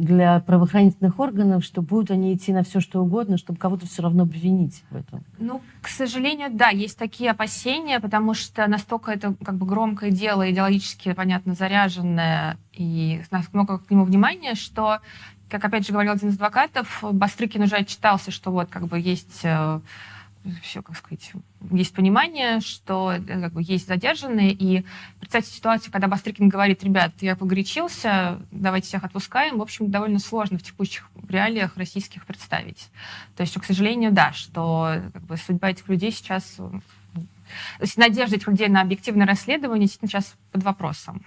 [0.00, 4.22] для правоохранительных органов, что будут они идти на все, что угодно, чтобы кого-то все равно
[4.22, 5.24] обвинить в этом.
[5.38, 10.50] Ну, к сожалению, да, есть такие опасения, потому что настолько это как бы громкое дело,
[10.50, 14.98] идеологически, понятно, заряженное, и много к нему внимания, что,
[15.48, 19.44] как опять же говорил один из адвокатов, Бастрыкин уже отчитался, что вот как бы есть
[20.62, 21.32] все, как сказать,
[21.70, 24.84] есть понимание, что э, как бы, есть задержанные, и
[25.18, 30.58] представьте ситуацию, когда Бастрыкин говорит, ребят, я погорячился, давайте всех отпускаем, в общем, довольно сложно
[30.58, 32.88] в текущих реалиях российских представить.
[33.36, 36.56] То есть, к сожалению, да, что как бы, судьба этих людей сейчас...
[36.56, 41.24] То есть надежда этих людей на объективное расследование сейчас под вопросом.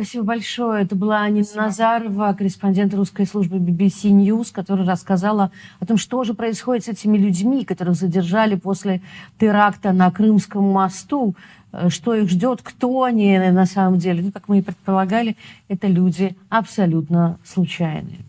[0.00, 0.84] Спасибо большое.
[0.84, 6.32] Это была Нина Назарова, корреспондент русской службы BBC News, которая рассказала о том, что же
[6.32, 9.02] происходит с этими людьми, которых задержали после
[9.38, 11.34] теракта на Крымском мосту,
[11.72, 14.22] э, что их ждет, кто они на самом деле.
[14.22, 15.36] Ну, как мы и предполагали,
[15.68, 18.20] это люди абсолютно случайные.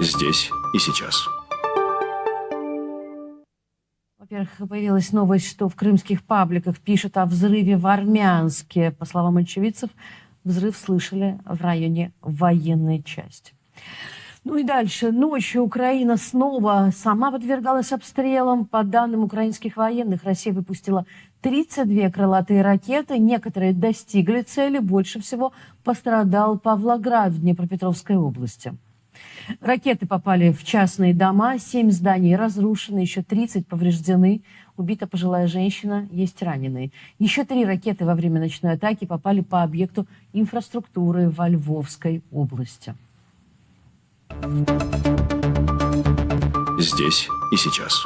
[0.00, 1.26] Здесь и сейчас.
[4.24, 8.90] Во-первых, появилась новость, что в крымских пабликах пишут о взрыве в Армянске.
[8.90, 9.90] По словам очевидцев,
[10.44, 13.52] взрыв слышали в районе военной части.
[14.42, 15.12] Ну и дальше.
[15.12, 18.64] Ночью Украина снова сама подвергалась обстрелам.
[18.64, 21.04] По данным украинских военных, Россия выпустила
[21.42, 23.18] 32 крылатые ракеты.
[23.18, 24.78] Некоторые достигли цели.
[24.78, 28.72] Больше всего пострадал Павлоград в Днепропетровской области.
[29.60, 34.42] Ракеты попали в частные дома, семь зданий разрушены, еще 30 повреждены.
[34.76, 36.90] Убита пожилая женщина, есть раненые.
[37.18, 42.94] Еще три ракеты во время ночной атаки попали по объекту инфраструктуры во Львовской области.
[46.78, 48.04] Здесь и сейчас.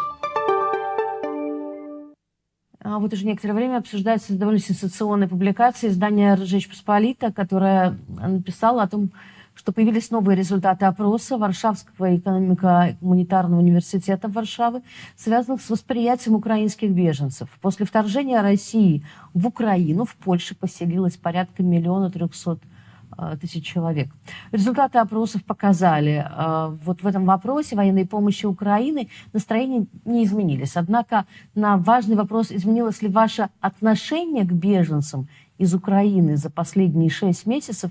[2.80, 8.88] А вот уже некоторое время обсуждается довольно сенсационная публикация издания «Ржечь Посполита», которая написала о
[8.88, 9.10] том,
[9.58, 14.82] что появились новые результаты опроса Варшавского экономико-гуманитарного университета Варшавы,
[15.16, 17.48] связанных с восприятием украинских беженцев.
[17.60, 22.60] После вторжения России в Украину в Польше поселилось порядка миллиона трехсот
[23.18, 24.14] э, тысяч человек.
[24.52, 30.76] Результаты опросов показали, э, вот в этом вопросе военной помощи Украины настроения не изменились.
[30.76, 35.26] Однако на важный вопрос, изменилось ли ваше отношение к беженцам
[35.58, 37.90] из Украины за последние шесть месяцев,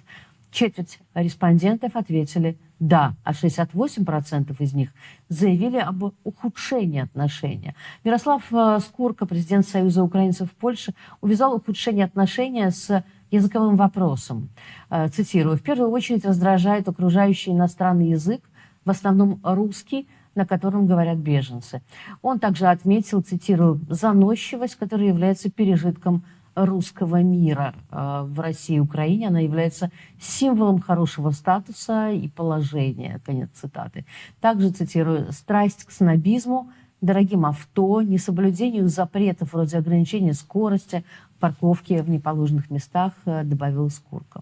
[0.58, 4.90] Четверть респондентов ответили «да», а 68% из них
[5.30, 7.76] заявили об ухудшении отношения.
[8.04, 14.50] Мирослав э, Скурка, президент Союза украинцев в Польше, увязал ухудшение отношения с языковым вопросом.
[14.90, 15.58] Э, Цитирую.
[15.58, 18.42] «В первую очередь раздражает окружающий иностранный язык,
[18.84, 21.84] в основном русский, на котором говорят беженцы.
[22.24, 26.24] Он также отметил, цитирую, «заносчивость, которая является пережитком
[26.66, 29.28] русского мира э, в России и Украине.
[29.28, 33.22] Она является символом хорошего статуса и положения.
[33.26, 34.06] Конец цитаты.
[34.42, 41.04] Также, цитирую, «страсть к снобизму, дорогим авто, несоблюдению запретов вроде ограничения скорости,
[41.40, 44.42] парковки в неположенных местах», э, добавил Скурка.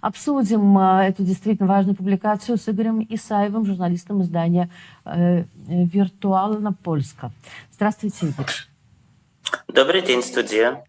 [0.00, 4.68] Обсудим э, эту действительно важную публикацию с Игорем Исаевым, журналистом издания
[5.04, 7.30] «Виртуална Польска».
[7.72, 8.46] Здравствуйте, Игорь.
[9.68, 10.84] Добрый день, студия.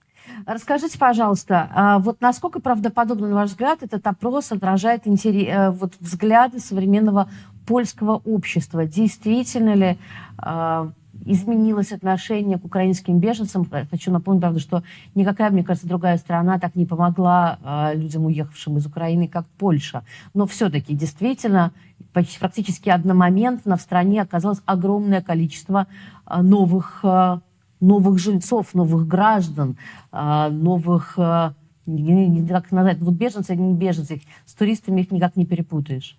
[0.45, 5.93] Расскажите, пожалуйста, а вот насколько правдоподобно, на ваш взгляд, этот опрос отражает интерес, э, вот,
[5.99, 7.29] взгляды современного
[7.65, 8.85] польского общества?
[8.85, 9.97] Действительно ли
[10.37, 10.89] э,
[11.25, 13.67] изменилось отношение к украинским беженцам?
[13.89, 14.83] Хочу напомнить, правда, что
[15.15, 20.03] никакая, мне кажется, другая страна так не помогла э, людям, уехавшим из Украины, как Польша.
[20.33, 21.71] Но все-таки действительно
[22.13, 25.87] почти, практически одномоментно в стране оказалось огромное количество
[26.25, 27.39] э, новых э,
[27.83, 29.77] новых жильцов, новых граждан,
[30.11, 31.53] а, новых, а,
[31.85, 36.17] как назвать, вот беженцы, они не беженцы, с туристами их никак не перепутаешь.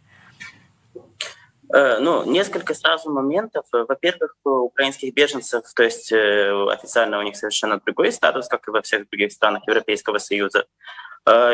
[1.75, 3.65] Э, Ну, несколько сразу моментов.
[3.73, 8.71] Э, Во-первых, украинских беженцев, то есть э, официально у них совершенно другой статус, как и
[8.71, 10.67] во всех других странах Европейского Союза.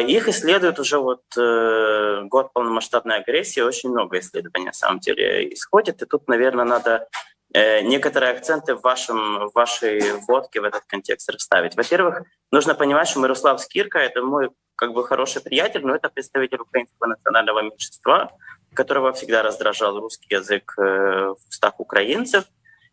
[0.08, 6.06] Их исследуют уже вот год полномасштабной агрессии, очень много исследований на самом деле исходит, и
[6.06, 7.06] тут, наверное, надо
[7.52, 11.76] некоторые акценты в, вашем, в вашей водке в этот контекст расставить.
[11.76, 16.60] Во-первых, нужно понимать, что Мирослав Скирка— это мой как бы хороший приятель, но это представитель
[16.60, 18.32] украинского национального меньшинства,
[18.72, 22.44] которого всегда раздражал русский язык э, в устах украинцев.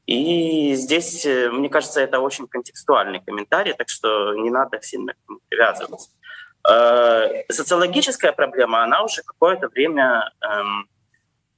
[0.05, 5.17] И здесь, э, мне кажется, это очень контекстуальный комментарий, так что не надо сильно к
[5.29, 6.09] нему привязываться.
[6.69, 10.89] Э, социологическая проблема, она уже какое-то время эм,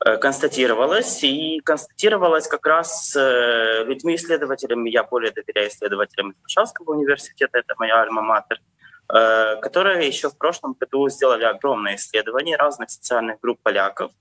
[0.06, 7.60] э, констатировалась, и констатировалась как раз э, людьми-исследователями, я более доверяю исследователям из Варшавского университета,
[7.60, 8.60] это моя альма-матер,
[9.14, 14.12] э, которые еще в прошлом году сделали огромное исследование разных социальных групп поляков,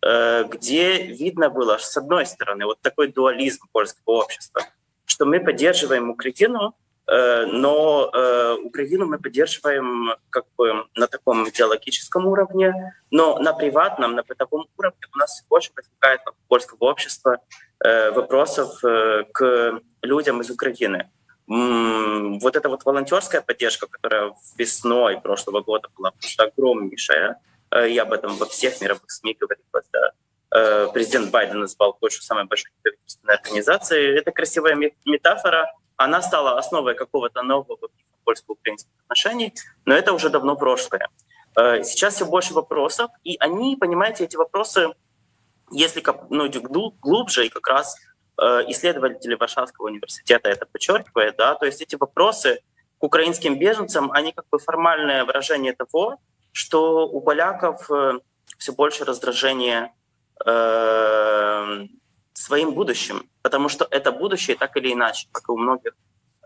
[0.00, 4.62] где видно было, с одной стороны, вот такой дуализм польского общества,
[5.06, 6.76] что мы поддерживаем Украину,
[7.10, 14.22] но э, Украину мы поддерживаем как бы на таком идеологическом уровне, но на приватном, на
[14.22, 17.38] бытовом уровне у нас больше возникает у польского общества
[17.82, 18.78] э, вопросов
[19.32, 21.10] к людям из Украины.
[21.46, 27.40] Вот эта вот волонтерская поддержка, которая весной прошлого года была просто огромнейшая,
[27.88, 32.70] я об этом во всех мировых СМИ говорил, когда президент Байден назвал Польшу самой большой
[32.82, 34.18] правительственной организацией.
[34.18, 34.74] Это красивая
[35.06, 37.88] метафора, она стала основой какого-то нового
[38.24, 39.52] польско-украинских отношений,
[39.84, 41.08] но это уже давно прошлое.
[41.56, 44.94] Э, сейчас все больше вопросов, и они, понимаете, эти вопросы,
[45.70, 46.48] если ну,
[47.02, 47.96] глубже, и как раз
[48.40, 52.60] э, исследователи Варшавского университета это подчеркивают, да, то есть эти вопросы
[52.98, 56.18] к украинским беженцам, они как бы формальное выражение того,
[56.52, 58.20] что у поляков э,
[58.56, 59.92] все больше раздражения
[62.38, 65.92] своим будущим, потому что это будущее так или иначе, как и у многих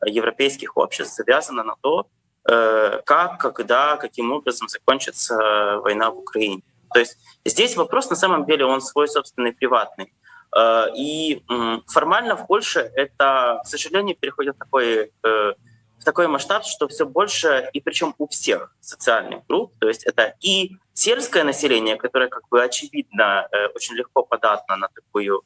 [0.07, 2.07] европейских обществ, завязано на то,
[2.49, 5.37] э, как, когда, каким образом закончится
[5.83, 6.63] война в Украине.
[6.93, 10.13] То есть здесь вопрос на самом деле он свой собственный приватный.
[10.57, 11.43] Э, и
[11.87, 15.55] формально в Польше это, к сожалению, переходит в такой, э,
[16.01, 20.35] в такой масштаб, что все больше, и причем у всех социальных групп, то есть это
[20.41, 25.43] и сельское население, которое как бы очевидно очень легко податно на такую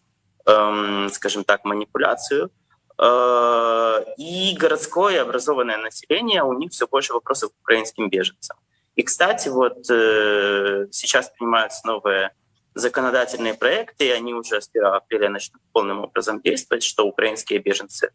[0.47, 2.51] Эм, скажем так, манипуляцию.
[2.99, 8.57] Э, и городское образованное население, у них все больше вопросов к украинским беженцам.
[8.95, 12.31] И, кстати, вот э, сейчас принимаются новые
[12.75, 18.11] законодательные проекты, и они уже с 1 апреля начнут полным образом действовать, что украинские беженцы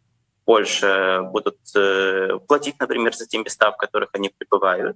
[0.46, 4.96] больше будут э, платить, например, за те места, в которых они пребывают,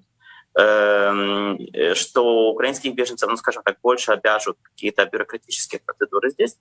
[0.57, 1.59] эм,
[1.95, 6.57] что украинских беженцев, ну, скажем так, больше обяжут какие-то бюрократические процедуры здесь,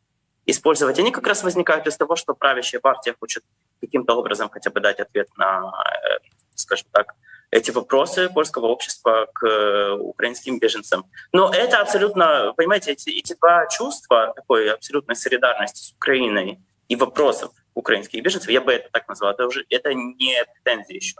[0.47, 3.45] использовать, они как раз возникают из того, что правящая партия хочет
[3.81, 5.73] каким-то образом хотя бы дать ответ на,
[6.05, 6.19] э,
[6.55, 7.15] скажем так,
[7.51, 11.05] эти вопросы польского общества к э, украинским беженцам.
[11.33, 17.53] Но это абсолютно, понимаете, эти, эти два чувства такой абсолютной солидарности с Украиной и вопросов
[17.75, 21.17] украинских беженцев, я бы это так назвал, это уже это не претензии еще.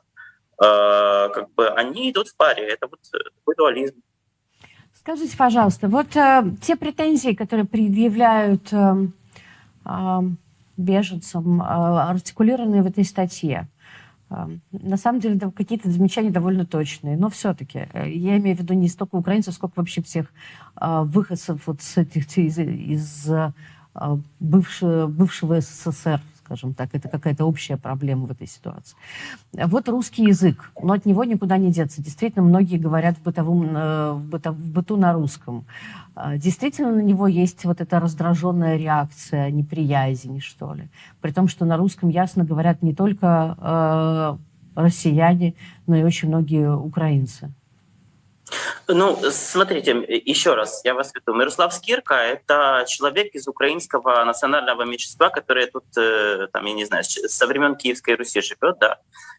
[0.61, 4.03] Э, как бы они идут в паре, это вот такой дуализм.
[5.05, 9.09] Скажите, пожалуйста, вот э, те претензии, которые предъявляют э,
[9.85, 10.21] э,
[10.79, 13.69] беженцам, э, артикулированные в этой статье,
[14.31, 18.61] э, на самом деле да, какие-то замечания довольно точные, но все-таки э, я имею в
[18.61, 20.33] виду не столько украинцев, сколько вообще всех
[20.81, 23.53] э, выходцев вот с этих из, из э,
[24.41, 26.91] бывшего, бывшего СССР, скажем так.
[26.93, 28.97] Это какая-то общая проблема в этой ситуации.
[29.53, 32.03] Вот русский язык, но от него никуда не деться.
[32.03, 35.65] Действительно, многие говорят в, бытовом, э, в, быто, в быту на русском.
[36.15, 40.89] А, действительно, на него есть вот эта раздраженная реакция, неприязнь, что ли.
[41.21, 45.55] При том, что на русском ясно говорят не только э, россияне,
[45.87, 47.53] но и очень многие украинцы.
[48.89, 51.35] Ну, смотрите, еще раз, я вас веду.
[51.35, 57.05] Мирослав Скирка— это человек из украинского национального меньшинства, который тут, э, там, я не знаю,
[57.05, 58.99] со времен Киевской Руси живет, да,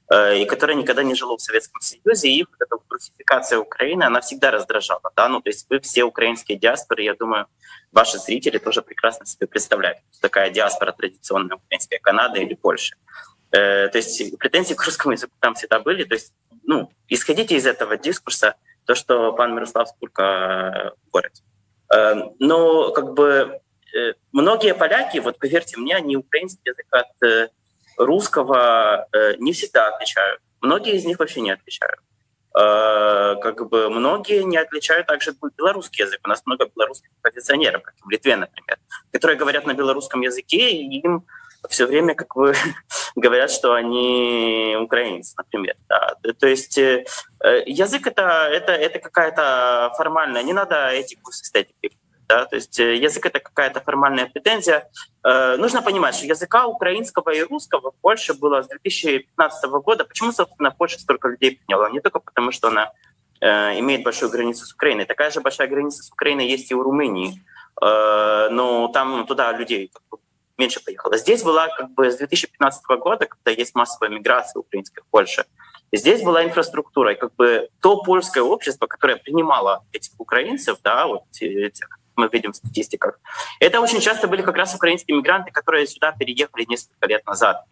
[0.09, 4.21] э, и который никогда не жил в Советском Союзе, и вот эта русификация Украины, она
[4.21, 7.45] всегда раздражала, да, ну, то есть вы все украинские диаспоры, я думаю,
[7.91, 12.95] ваши зрители тоже прекрасно себе представляют, такая диаспора традиционная украинская Канада или Польша.
[13.51, 17.67] Э, то есть претензии к русскому языку там всегда были, то есть, ну, исходите из
[17.67, 21.33] этого дискурса, то, что пан Мирослав Скурка э, говорит.
[21.93, 23.59] Эм, но как бы
[23.95, 27.49] э, многие поляки, вот поверьте мне, они украинский язык от э,
[27.97, 29.07] русского
[29.39, 30.41] не всегда отличают.
[30.61, 31.99] Многие из них вообще не отличают.
[32.51, 36.19] Как бы многие не отличают также белорусский язык.
[36.25, 38.79] У нас много белорусских позиционеров, как в Литве, например,
[39.11, 41.25] которые говорят на белорусском языке, и им
[41.69, 42.53] все время как бы
[43.15, 45.75] говорят, что они украинцы, например.
[45.87, 46.15] Да.
[46.39, 47.05] То есть э,
[47.65, 51.97] язык это, это, это какая-то формальная, не надо этику с эстетикой.
[52.27, 52.45] Да?
[52.45, 54.89] То есть э, язык это какая-то формальная претензия.
[55.23, 60.05] Э, нужно понимать, что языка украинского и русского в Польше было с 2015 года.
[60.05, 61.89] Почему, собственно, Польша столько людей приняла?
[61.89, 62.91] Не только потому, что она
[63.41, 65.05] э, имеет большую границу с Украиной.
[65.05, 67.43] Такая же большая граница с Украиной есть и у Румынии.
[67.81, 69.91] Э, но там туда людей
[70.57, 71.17] меньше поехало.
[71.17, 75.45] Здесь была как бы с 2015 года, когда есть массовая миграция украинская в Польше,
[75.91, 81.23] здесь была инфраструктура, и как бы то польское общество, которое принимало этих украинцев, да, вот
[81.39, 83.19] этих, мы видим в статистиках,
[83.59, 87.65] это очень часто были как раз украинские мигранты, которые сюда переехали несколько лет назад.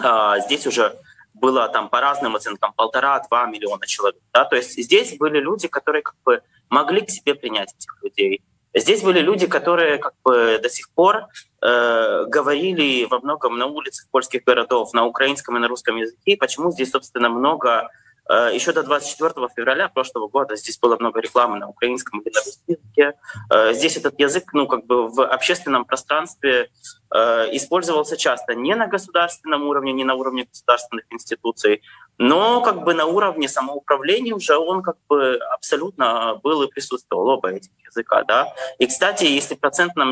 [0.00, 0.98] А, здесь уже
[1.34, 4.20] было там по разным оценкам полтора-два миллиона человек.
[4.32, 4.44] Да?
[4.44, 8.42] То есть здесь были люди, которые как бы могли к себе принять этих людей.
[8.74, 11.26] Здесь были люди, которые как бы до сих пор
[11.60, 16.36] э, говорили во многом на улицах польских городов на украинском и на русском языке.
[16.38, 17.90] Почему здесь, собственно, много
[18.28, 22.64] Еще до 24 февраля прошлого года здесь было много рекламы на украинском и на русском
[22.66, 23.18] языке.
[23.50, 26.70] Э, здесь этот язык ну, как бы в общественном пространстве
[27.12, 31.82] э, использовался часто не на государственном уровне, не на уровне государственных институций,
[32.18, 37.50] но как бы на уровне самоуправления уже он как бы абсолютно был и присутствовал, оба
[37.50, 38.22] этих языка.
[38.22, 38.54] Да?
[38.78, 40.06] И, кстати, если процентно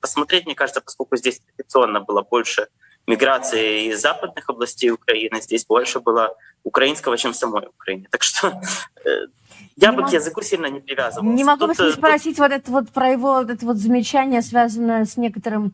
[0.00, 2.68] посмотреть, мне кажется, поскольку здесь традиционно было больше
[3.06, 8.06] миграции из западных областей Украины, здесь больше было украинского, чем в самой Украине.
[8.10, 8.48] Так что
[9.04, 9.08] э,
[9.76, 11.34] я Не бы мог- к языку сильно не привязывался.
[11.34, 13.76] Не могу Тут, вас не э, спросить вот это вот про его вот это вот
[13.76, 15.72] замечание, связанное с некоторым,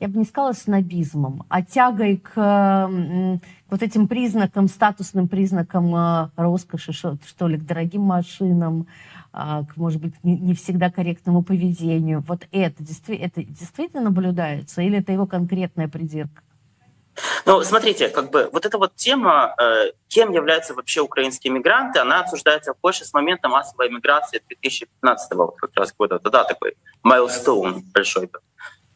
[0.00, 6.28] я бы не сказала снобизмом, а тягой к м, вот этим признакам, статусным признакам э,
[6.36, 8.86] роскоши, что ли, к дорогим машинам,
[9.32, 12.24] а, к, может быть, не, не всегда корректному поведению.
[12.26, 16.42] Вот это, это действительно наблюдается или это его конкретная придирка?
[17.44, 22.20] Ну, смотрите, как бы вот эта вот тема, э, кем являются вообще украинские мигранты, она
[22.20, 26.16] обсуждается в Польше с момента массовой миграции 2015 вот как раз года.
[26.16, 28.26] Это, да, такой майлстоун большой.
[28.26, 28.40] был.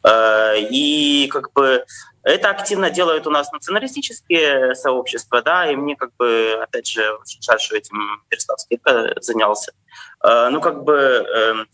[0.03, 1.85] Э, и как бы
[2.23, 7.41] это активно делают у нас националистические сообщества, да, и мне как бы, опять же, очень
[7.41, 9.73] жаль, что этим Ярослав Скидка занялся.
[10.23, 11.67] Э, ну, как бы эм,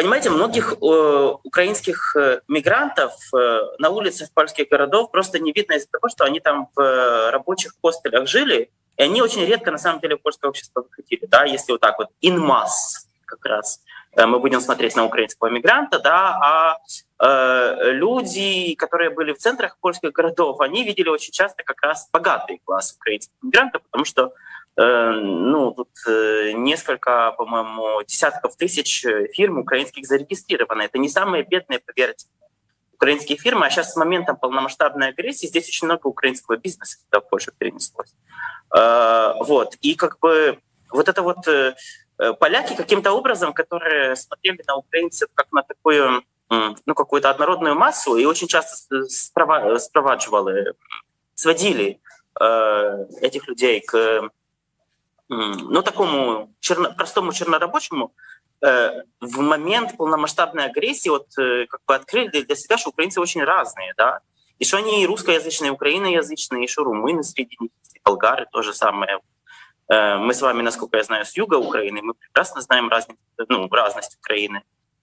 [0.00, 5.88] Понимаете, многих э, украинских э, мигрантов э, на улицах польских городов просто не видно из-за
[5.88, 10.00] того, что они там в э, рабочих хостелях жили, и они очень редко на самом
[10.00, 13.82] деле в польское общество выходили, да, если вот так вот in mass как раз
[14.16, 16.78] э, мы будем смотреть на украинского мигранта, да, а
[17.22, 22.62] э, люди, которые были в центрах польских городов, они видели очень часто как раз богатый
[22.64, 24.32] класс украинских мигрантов, потому что
[24.82, 30.82] ну, тут э, несколько, по-моему, десятков тысяч э, фирм украинских зарегистрировано.
[30.82, 32.26] Это не самые бедные, поверьте,
[32.94, 33.66] украинские фирмы.
[33.66, 38.14] А сейчас с моментом полномасштабной агрессии здесь очень много украинского бизнеса туда в Польшу перенеслось.
[38.74, 39.74] Э, Вот.
[39.82, 40.58] И как бы
[40.90, 41.74] вот это вот э,
[42.18, 48.16] э, поляки каким-то образом, которые смотрели на украинцев как на такую ну, какую-то однородную массу
[48.16, 50.74] и очень часто спрова- спровадживали,
[51.34, 52.00] сводили
[52.40, 54.30] э, этих людей к
[55.30, 58.12] ну, такому черно, простому чернорабочему,
[58.62, 63.44] э, в момент полномасштабной агрессии вот э, как бы открыли для себя, что украинцы очень
[63.44, 64.20] разные, да,
[64.58, 68.74] и что они и русскоязычные, и украиноязычные, и что румыны среди них, и болгары тоже
[68.74, 69.20] самое.
[69.88, 73.68] Э, Мы с вами, насколько я знаю, с юга Украины, мы прекрасно знаем разницу, ну,
[73.68, 74.62] разность Украины,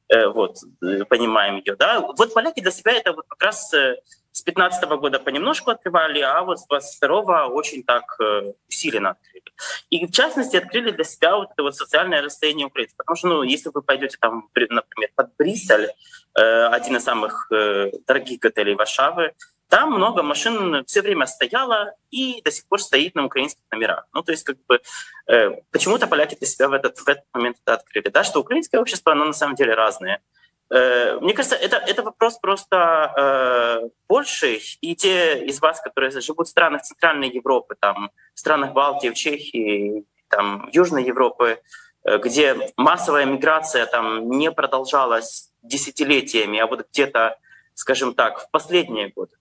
[0.09, 1.99] вот, э, понимаем ее, да.
[1.99, 3.95] Вот поляки для себя это вот как раз э,
[4.31, 9.43] с 15 года понемножку открывали, а вот с 22 очень так э, усиленно открыли.
[9.89, 12.95] И в частности открыли для себя вот это вот социальное расстояние украинцев.
[12.97, 15.89] Потому что, ну, если вы пойдете там, при- например, под Бристоль,
[16.35, 19.33] э, один из самых э, дорогих отелей Варшавы,
[19.69, 24.07] там много машин все время стояло и до сих пор стоит на украинских номерах.
[24.13, 24.79] Ну, то есть, как бы,
[25.27, 28.79] э, почему-то поляки для себя в этот, в этот момент это открыли, да, что украинское
[28.79, 30.21] общество, оно на самом деле разное.
[30.69, 34.61] Э, Мне кажется, это, это вопрос просто э, больший.
[34.81, 39.15] И те из вас, которые живут в странах Центральной Европы, там, в странах Балтии, в
[39.15, 41.61] Чехии, там, Южной Европы,
[42.03, 47.37] э, где массовая миграция там не продолжалась десятилетиями, а вот где-то,
[47.73, 49.35] скажем так, в последние годы.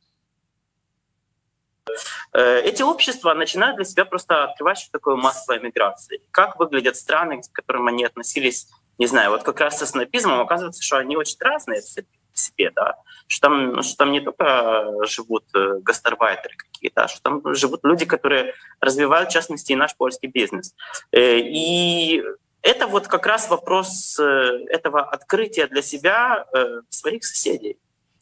[2.32, 7.40] Э, Эти общества начинают для себя просто открывать, что такое массовая миграция, как выглядят страны,
[7.42, 8.68] к которым они относились
[8.98, 12.38] не знаю, вот как раз со снобизмом оказывается, что они очень разные в се- в
[12.38, 12.94] себе, да,
[13.26, 17.80] что там, ну, что там не только живут э, гастарбайтеры какие-то, а что там живут
[17.84, 20.74] люди, которые развивают, в частности, и наш польский бизнес.
[21.12, 22.24] Э, И
[22.62, 26.46] это вот как раз вопрос этого открытия для себя
[26.88, 27.78] своих соседей.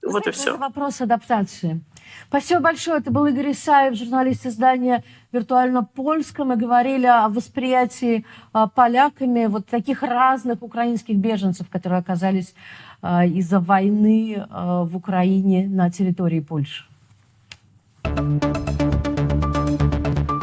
[0.07, 0.51] Вот и все.
[0.51, 1.81] Это вопрос адаптации.
[2.29, 2.99] Спасибо большое.
[2.99, 5.03] Это был Игорь Исаев, журналист издания
[5.33, 6.49] «Виртуально Польском».
[6.49, 12.55] Мы говорили о восприятии а, поляками вот таких разных украинских беженцев, которые оказались
[13.03, 16.85] а, из-за войны а, в Украине на территории Польши.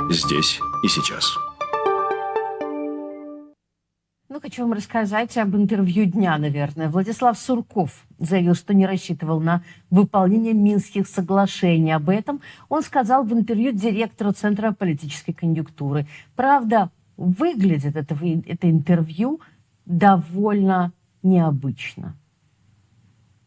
[0.09, 1.37] Здесь и сейчас.
[4.39, 6.89] Хочу вам рассказать об интервью дня, наверное.
[6.89, 11.91] Владислав Сурков заявил, что не рассчитывал на выполнение Минских соглашений.
[11.91, 16.07] Об этом он сказал в интервью директору Центра политической конъюнктуры.
[16.35, 19.41] Правда, выглядит это, это интервью
[19.85, 22.15] довольно необычно.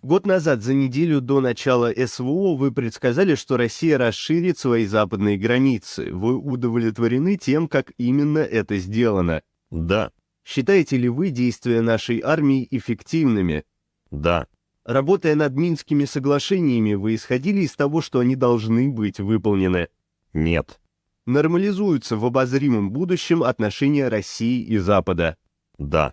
[0.03, 6.12] Год назад, за неделю до начала СВО, вы предсказали, что Россия расширит свои западные границы.
[6.12, 9.41] Вы удовлетворены тем, как именно это сделано?
[9.70, 10.11] Да.
[10.45, 13.64] Считаете ли вы действия нашей армии эффективными?
[14.11, 14.47] Да.
[14.84, 19.88] Работая над Минскими соглашениями, вы исходили из того, что они должны быть выполнены?
[20.34, 20.80] Нет.
[21.24, 25.38] Нормализуются в обозримом будущем отношения России и Запада?
[25.78, 26.12] Да.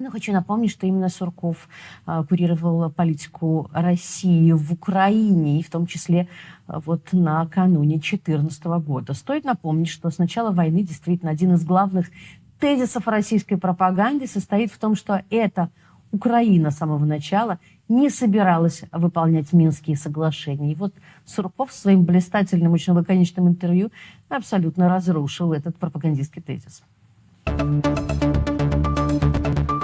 [0.00, 1.68] Ну, хочу напомнить, что именно Сурков
[2.06, 6.28] э, курировал политику России в Украине, и в том числе
[6.68, 9.12] э, вот накануне 2014 года.
[9.14, 12.10] Стоит напомнить, что с начала войны действительно один из главных
[12.58, 15.70] тезисов российской пропаганды состоит в том, что эта
[16.10, 20.72] Украина с самого начала не собиралась выполнять Минские соглашения.
[20.72, 20.94] И вот
[21.24, 23.90] Сурков своим блистательным, очень лаконичным интервью
[24.28, 26.82] абсолютно разрушил этот пропагандистский тезис.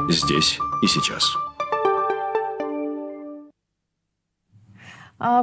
[0.08, 1.36] Здесь и сейчас.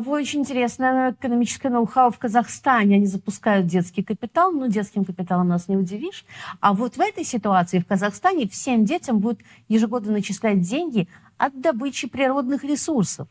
[0.01, 2.97] Вы очень интересное экономическое ноу-хау в Казахстане.
[2.97, 6.23] Они запускают детский капитал, но детским капиталом нас не удивишь.
[6.59, 11.07] А вот в этой ситуации в Казахстане всем детям будут ежегодно начислять деньги
[11.37, 13.27] от добычи природных ресурсов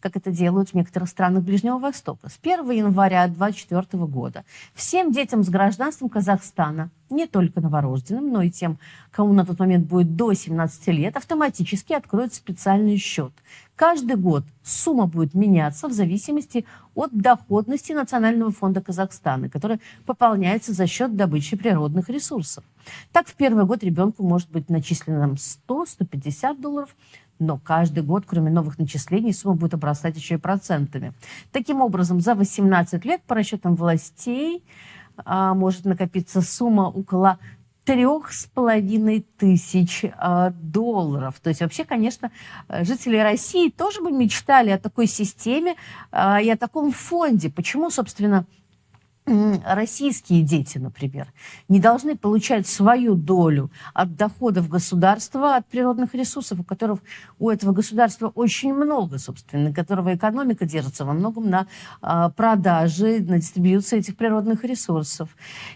[0.00, 2.28] как это делают в некоторых странах Ближнего Востока.
[2.28, 4.44] С 1 января 2024 года
[4.74, 8.78] всем детям с гражданством Казахстана, не только новорожденным, но и тем,
[9.10, 13.32] кому на тот момент будет до 17 лет, автоматически откроют специальный счет.
[13.76, 20.86] Каждый год сумма будет меняться в зависимости от доходности Национального фонда Казахстана, который пополняется за
[20.86, 22.64] счет добычи природных ресурсов.
[23.12, 25.36] Так, в первый год ребенку может быть начислено
[25.68, 26.96] 100-150 долларов,
[27.38, 31.12] но каждый год, кроме новых начислений, сумма будет обрастать еще и процентами.
[31.52, 34.64] Таким образом, за 18 лет, по расчетам властей,
[35.24, 37.38] а, может накопиться сумма около
[37.84, 41.40] трех с половиной тысяч а, долларов.
[41.40, 42.30] То есть вообще, конечно,
[42.68, 45.74] жители России тоже бы мечтали о такой системе
[46.10, 47.50] а, и о таком фонде.
[47.50, 48.44] Почему, собственно,
[49.64, 51.32] российские дети, например,
[51.68, 57.00] не должны получать свою долю от доходов государства, от природных ресурсов, у которых
[57.38, 61.66] у этого государства очень много, собственно, которого экономика держится во многом на
[62.02, 65.28] э, продаже, на дистрибьюции этих природных ресурсов.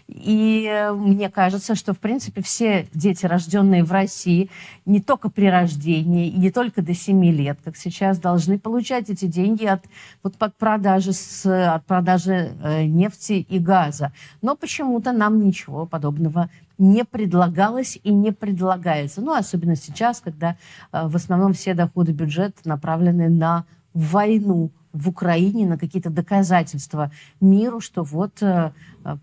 [0.07, 4.49] И э, мне кажется, что, в принципе, все дети, рожденные в России,
[4.85, 9.25] не только при рождении и не только до 7 лет, как сейчас, должны получать эти
[9.25, 9.83] деньги от,
[10.23, 14.11] вот, под продажи, с, от продажи э, нефти и газа.
[14.41, 19.21] Но почему-то нам ничего подобного не предлагалось и не предлагается.
[19.21, 20.57] Ну, особенно сейчас, когда
[20.91, 27.79] э, в основном все доходы бюджета направлены на войну в Украине, на какие-то доказательства миру,
[27.79, 28.71] что вот э,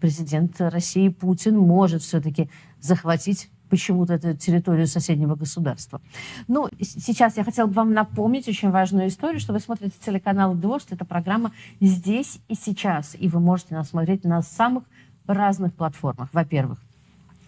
[0.01, 2.51] президент России Путин может все-таки
[2.81, 6.01] захватить почему-то эту территорию соседнего государства.
[6.49, 10.89] Ну, сейчас я хотела бы вам напомнить очень важную историю, что вы смотрите телеканал «Дождь».
[10.91, 13.17] Это программа «Здесь и сейчас».
[13.19, 14.85] И вы можете нас смотреть на самых
[15.27, 16.29] разных платформах.
[16.33, 16.79] Во-первых,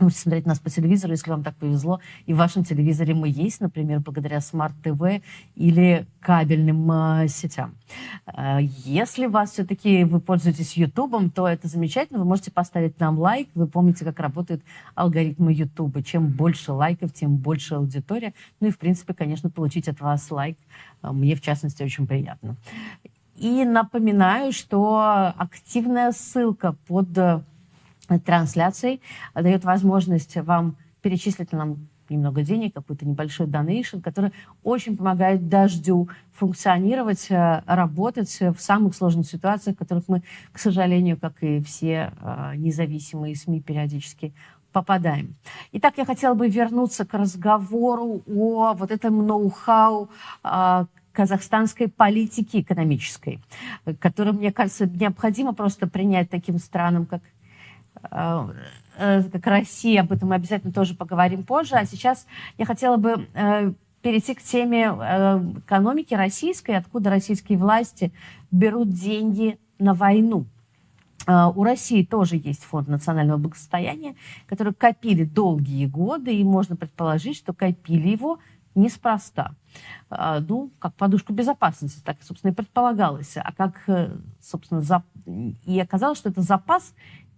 [0.02, 2.00] можете смотреть нас по телевизору, если вам так повезло.
[2.26, 5.22] И в вашем телевизоре мы есть, например, благодаря смарт-ТВ
[5.54, 7.74] или кабельным э, сетям.
[8.26, 12.18] Э, если вас все-таки вы пользуетесь Ютубом, то это замечательно.
[12.20, 13.48] Вы можете поставить нам лайк.
[13.54, 14.62] Вы помните, как работают
[14.94, 16.02] алгоритмы Ютуба.
[16.02, 18.34] Чем больше лайков, тем больше аудитория.
[18.60, 20.56] Ну и, в принципе, конечно, получить от вас лайк
[21.02, 22.56] э, мне, в частности, очень приятно.
[23.36, 27.08] И напоминаю, что активная ссылка под
[28.08, 29.00] э, трансляцией
[29.34, 34.32] дает возможность вам перечислить нам немного денег, какой-то небольшой донейшн, который
[34.62, 40.22] очень помогает дождю функционировать, э, работать в самых сложных ситуациях, в которых мы,
[40.52, 44.32] к сожалению, как и все э, независимые СМИ периодически
[44.72, 45.34] попадаем.
[45.72, 50.08] Итак, я хотела бы вернуться к разговору о вот этом ноу-хау
[50.44, 53.40] э, казахстанской политики экономической,
[53.98, 57.41] которую, мне кажется, необходимо просто принять таким странам, как Э, э,
[58.04, 61.76] как Россия, об этом мы обязательно тоже поговорим позже.
[61.76, 62.26] А сейчас
[62.58, 63.72] я хотела бы э,
[64.02, 68.12] перейти к теме экономики российской, откуда российские власти
[68.50, 70.46] берут деньги на войну.
[71.26, 74.16] У России тоже есть фонд национального благосостояния,
[74.48, 78.40] который копили долгие годы, и можно предположить, что копили его
[78.74, 79.54] неспроста.
[80.10, 83.36] Ну, как подушку безопасности, так, собственно, и предполагалось.
[83.36, 83.88] А как,
[84.40, 85.04] собственно, зап...
[85.64, 86.92] и оказалось, что это запас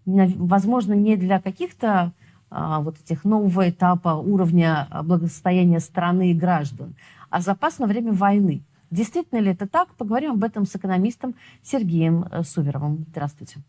[0.06, 2.12] возможно, не для каких-то
[2.50, 6.94] а, вот этих нового этапа уровня благосостояния страны и граждан,
[7.30, 8.62] а запас на время войны.
[8.90, 9.88] Действительно ли это так?
[9.96, 13.06] Поговорим об этом с экономистом Сергеем э, Суверовым.
[13.08, 13.60] Здравствуйте.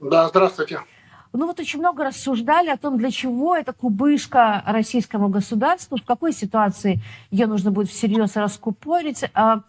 [0.00, 0.80] Да, здравствуйте.
[1.32, 6.32] Ну вот очень много рассуждали о том, для чего эта кубышка российскому государству, в какой
[6.32, 7.00] ситуации
[7.30, 9.24] ее нужно будет всерьез раскупорить.
[9.32, 9.62] А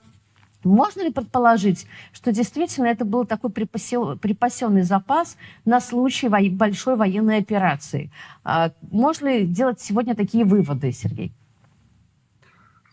[0.64, 7.38] можно ли предположить, что действительно это был такой припасен- припасенный запас на случай большой военной
[7.38, 8.12] операции?
[8.44, 11.32] А можно ли делать сегодня такие выводы, Сергей?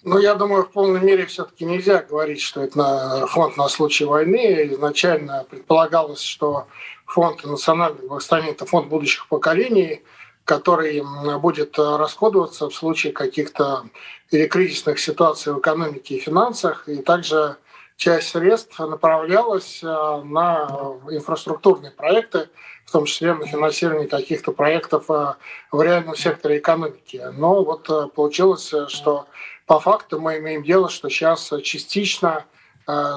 [0.02, 4.06] Ну, я думаю, в полной мере все-таки нельзя говорить, что это на фонд на случай
[4.06, 4.68] войны.
[4.72, 6.68] Изначально предполагалось, что
[7.04, 10.02] фонд благосостояния– это фонд будущих поколений,
[10.44, 11.02] который
[11.38, 13.84] будет э, расходоваться в случае каких-то
[14.30, 16.88] или кризисных ситуаций в экономике и финансах.
[16.88, 17.56] И также
[17.96, 19.86] часть средств направлялась э,
[20.24, 22.48] на инфраструктурные проекты,
[22.84, 25.34] в том числе на финансирование каких-то проектов э,
[25.70, 27.22] в реальном секторе экономики.
[27.34, 29.26] Но вот э, получилось, э, что
[29.66, 32.59] по факту мы имеем дело, что сейчас частично э,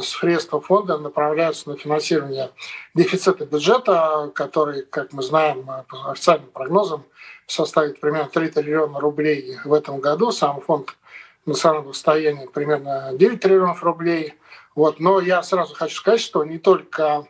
[0.01, 2.51] средства фонда направляются на финансирование
[2.93, 7.05] дефицита бюджета, который, как мы знаем, э, по официальным прогнозам
[7.47, 10.31] составит примерно 3 триллиона рублей в этом году.
[10.31, 10.95] Сам фонд
[11.45, 14.35] национального состояния примерно 9 триллионов рублей.
[14.75, 14.99] Вот.
[14.99, 17.27] Но я сразу хочу сказать, что не только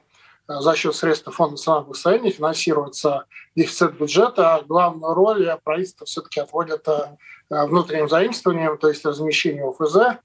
[0.47, 3.25] э, за счет средств фонда национального благосостояния финансируется
[3.55, 7.17] дефицит бюджета, главную роль правительство все-таки отводит э,
[7.49, 10.17] внутренним заимствованием, то есть размещению ОФЗ, э,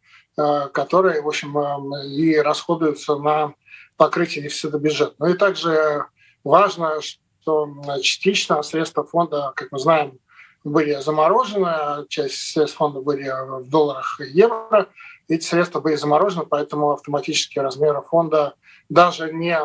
[0.72, 3.54] которые, в общем, э, и расходуются на
[3.96, 5.14] покрытие дефицита бюджета.
[5.18, 6.06] Ну и также
[6.44, 7.68] важно, что
[8.02, 10.18] частично средства фонда, как мы знаем,
[10.62, 13.28] были заморожены, часть средств фонда были
[13.62, 14.86] в долларах и евро.
[15.28, 18.54] Эти средства были заморожены, поэтому автоматически размеры фонда
[18.88, 19.58] даже не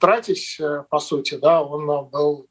[0.00, 2.46] тратить, э, по сути, да, он э, был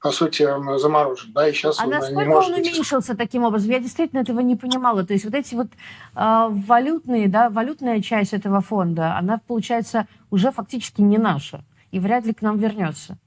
[0.00, 0.48] по сути,
[0.78, 3.70] заморожен, да, и сейчас А он э, не насколько может он быть уменьшился таким образом?
[3.70, 5.04] Я действительно этого не понимала.
[5.04, 5.66] То есть вот эти вот
[6.14, 12.24] а, валютные, да, валютная часть этого фонда, она, получается, уже фактически не наша и вряд
[12.24, 13.18] ли к нам вернется.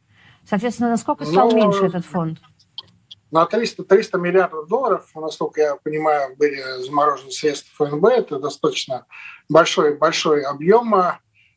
[0.49, 2.39] Соответственно, насколько стал Ну, меньше этот фонд?
[3.30, 8.05] На 300, 300 миллиардов долларов, насколько я понимаю, были заморожены средства ФНБ.
[8.05, 9.05] Это достаточно
[9.47, 10.93] большой, большой объем.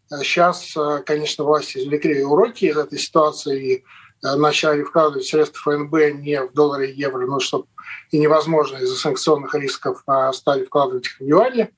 [0.08, 3.82] Сейчас, конечно, власти извлекли уроки из этой ситуации и э,
[4.22, 7.66] начали вкладывать средства ФНБ не в доллары и евро, но чтобы
[8.10, 11.70] и невозможно из-за санкционных рисков а стали вкладывать их в юани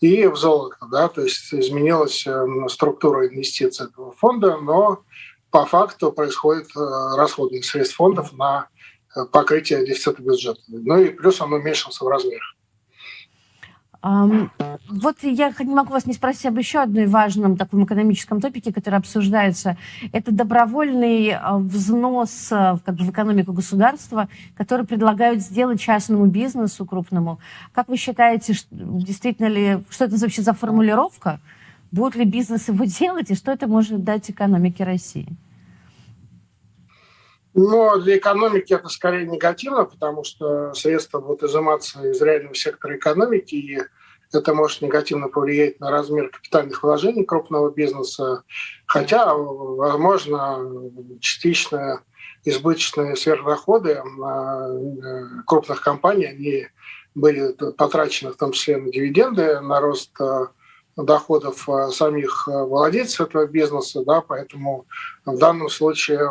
[0.00, 0.76] и в золото.
[0.90, 1.08] Да?
[1.08, 5.02] То есть изменилась э, структура инвестиций этого фонда, но
[5.50, 6.80] по факту происходит э,
[7.16, 8.68] расходы средств фондов на
[9.14, 10.60] э, покрытие дефицита бюджета.
[10.68, 12.55] Ну и плюс он уменьшился в размерах.
[14.88, 18.96] Вот я не могу вас не спросить об еще одной важном таком экономическом топике, который
[18.96, 19.76] обсуждается.
[20.12, 26.86] Это добровольный а, взнос а, как бы, в экономику государства, который предлагают сделать частному бизнесу
[26.86, 27.40] крупному.
[27.72, 31.40] Как вы считаете, действительно ли, что это вообще за формулировка?
[31.90, 35.36] Будут ли бизнес его делать, и что это может дать экономике России?
[37.54, 43.54] Но для экономики это скорее негативно, потому что средства будут изыматься из реального сектора экономики,
[43.54, 43.80] и
[44.32, 48.42] это может негативно повлиять на размер капитальных вложений крупного бизнеса.
[48.86, 50.58] Хотя, возможно,
[51.20, 52.02] частично
[52.44, 56.66] избыточные сверхдоходы э, крупных компаний, они
[57.14, 60.46] были потрачены в том числе на дивиденды, на рост э,
[60.96, 64.86] доходов э, самих владельцев этого бизнеса, да, поэтому
[65.24, 66.30] в данном случае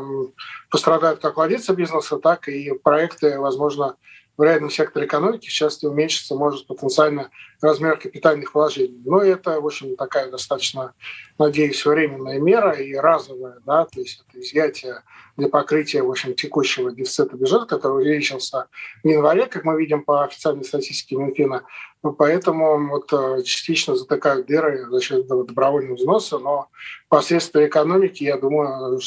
[0.70, 3.98] пострадают как владельцы бизнеса, так и проекты, возможно,
[4.38, 7.30] в реальном секторе экономики, в частности, уменьшится может потенциально
[7.62, 9.02] размер капитальных вложений.
[9.06, 10.94] Но это, в общем, такая достаточно,
[11.40, 15.04] надеюсь, временная мера и разовая, да, то есть это изъятие
[15.38, 18.68] для покрытия, в общем, текущего дефицита бюджета, который увеличился
[19.04, 21.64] в январе, как мы видим по официальной статистике Минфина.
[22.06, 26.68] Ну, Поэтому вот э, частично затыкают дыры за счет добровольного взноса, но
[27.10, 29.02] последствия экономики, я думаю,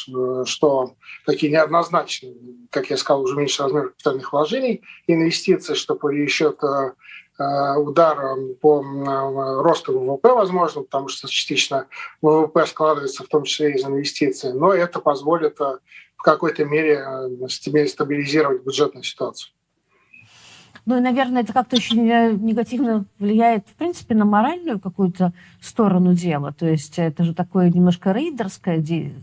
[0.44, 2.34] что такие неоднозначные,
[2.70, 6.92] как я сказал, уже меньше размер капитальных вложений, инвестиций, что повлечет э,
[7.38, 8.82] э, удар э, по
[9.62, 11.86] росту ВВП, возможно, потому что частично
[12.20, 15.58] ВВП складывается в том числе из инвестиций, но это позволит
[16.18, 19.52] в какой-то мере э, стаби- стабилизировать бюджетную ситуацию.
[20.84, 26.14] Ну и, наверное, это как-то очень э, негативно влияет, в принципе, на моральную какую-то сторону
[26.14, 26.52] дела.
[26.52, 29.14] То есть это же такое немножко рейдерское, де-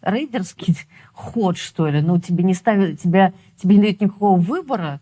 [0.00, 0.76] рейдерский
[1.12, 2.00] ход, что ли.
[2.00, 5.00] Ну, тебе не ставят, тебя, тебе не дают никакого выбора,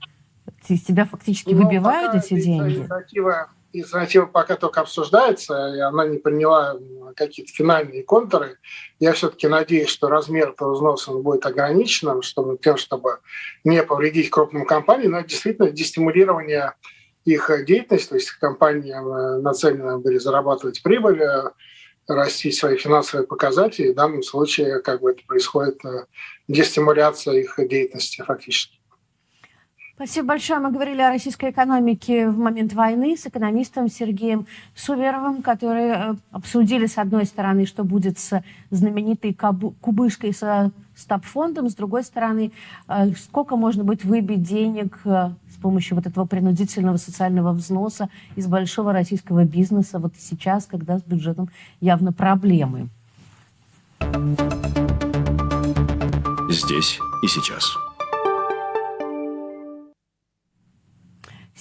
[0.67, 2.79] тебя фактически Ну, выбивают эти деньги.
[2.79, 6.79] Инициатива, инициатива пока только обсуждается, и она не приняла
[7.17, 8.59] какие-то финальные контуры.
[9.01, 13.19] Я все-таки надеюсь, что размер этого взноса будет ограниченным, чтобы тем, чтобы
[13.65, 16.75] не повредить крупным компаниям, но действительно дестимулирование
[17.25, 21.51] их деятельности, то есть компании э, нацелены были зарабатывать прибыль, э,
[22.09, 23.93] расти свои финансовые показатели.
[23.93, 26.07] В данном случае как бы это происходит э,
[26.49, 28.82] дестимуляция их деятельности фактически.
[29.95, 30.59] Спасибо большое.
[30.59, 36.87] Мы говорили о российской экономике в момент войны с экономистом Сергеем Суверовым, которые э, обсудили,
[36.87, 39.37] с одной стороны, что будет с знаменитой
[39.81, 42.53] кубышкой со стабфондом, с другой стороны,
[42.89, 48.47] э, сколько можно будет выбить денег э, с помощью вот этого принудительного социального взноса из
[48.47, 52.89] большого российского бизнеса вот сейчас, когда с бюджетом явно проблемы.
[56.49, 57.77] Здесь и сейчас.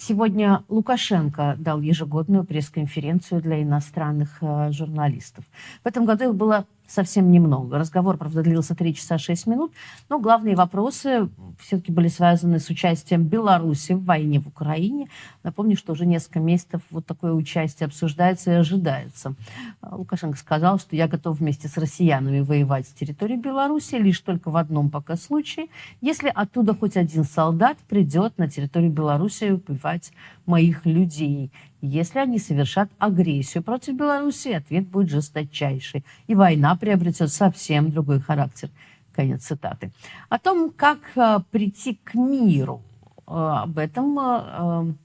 [0.04, 5.46] Сегодня Лукашенко дал ежегодную пресс-конференцию для иностранных э, журналистов.
[5.84, 7.78] В этом году их было совсем немного.
[7.78, 9.74] Разговор, правда, длился 3 часа 6 минут,
[10.10, 11.30] но главные вопросы
[11.60, 15.08] все-таки были связаны с участием Беларуси в войне в Украине.
[15.44, 19.36] Напомню, что уже несколько месяцев вот такое участие обсуждается и ожидается.
[19.82, 24.50] А Лукашенко сказал, что я готов вместе с россиянами воевать с территории Беларуси лишь только
[24.50, 25.68] в одном пока случае,
[26.02, 30.12] если оттуда хоть один солдат придет на территорию Беларуси убивать
[30.46, 31.52] моих людей.
[31.82, 36.06] Если они совершат агрессию против Беларуси, ответ будет жесточайший.
[36.28, 38.70] И война приобретет совсем другой характер.
[39.16, 39.92] Конец цитаты.
[40.30, 42.82] О том, как э, прийти к миру,
[43.28, 44.96] э, об этом,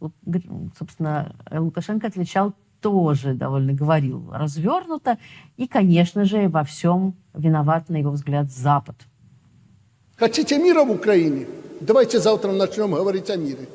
[0.00, 0.10] э,
[0.78, 5.18] собственно, Лукашенко отвечал тоже довольно говорил развернуто.
[5.56, 8.96] И, конечно же, во всем виноват, на его взгляд, Запад.
[10.16, 11.46] Хотите мира в Украине?
[11.80, 13.68] Давайте завтра начнем говорить о мире.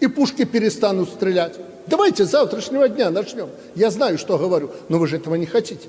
[0.00, 1.58] И пушки перестанут стрелять.
[1.86, 3.48] Давайте с завтрашнего дня начнем.
[3.74, 5.88] Я знаю, что говорю, но вы же этого не хотите.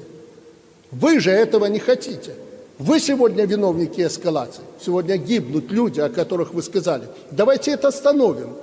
[0.91, 2.33] Вы же этого не хотите.
[2.77, 4.61] Вы сегодня виновники эскалации.
[4.83, 7.05] Сегодня гибнут люди, о которых вы сказали.
[7.31, 8.55] Давайте это остановим.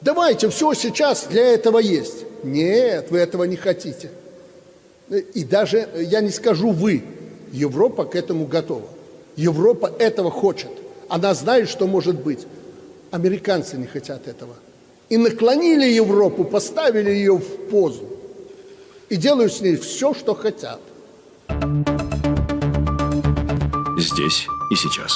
[0.00, 2.24] Давайте, все сейчас для этого есть.
[2.42, 4.10] Нет, вы этого не хотите.
[5.10, 7.02] И даже, я не скажу вы,
[7.52, 8.88] Европа к этому готова.
[9.36, 10.70] Европа этого хочет.
[11.08, 12.46] Она знает, что может быть.
[13.10, 14.54] Американцы не хотят этого.
[15.08, 18.04] И наклонили Европу, поставили ее в позу.
[19.08, 20.80] И делают с ней все, что хотят.
[23.98, 25.12] Здесь и сейчас.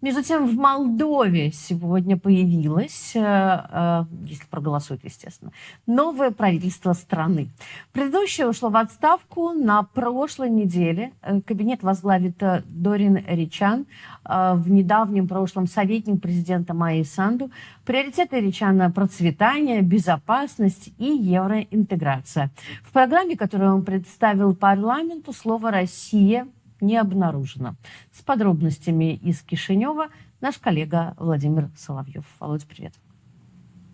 [0.00, 5.52] Между тем, в Молдове сегодня появилось, э, э, если проголосуют, естественно,
[5.86, 7.50] новое правительство страны.
[7.92, 11.12] Предыдущее ушло в отставку на прошлой неделе.
[11.20, 13.86] Э, Кабинет возглавит Дорин Ричан,
[14.24, 17.50] в недавнем прошлом советник президента Майи Санду.
[17.84, 22.50] Приоритеты Ричана– процветание, безопасность и евроинтеграция.
[22.84, 26.46] В программе, которую он представил парламенту, слово «Россия»
[26.80, 27.74] не обнаружено.
[28.12, 30.08] С подробностями из Кишинева
[30.40, 32.24] наш коллега Владимир Соловьев.
[32.38, 32.94] Володь, привет.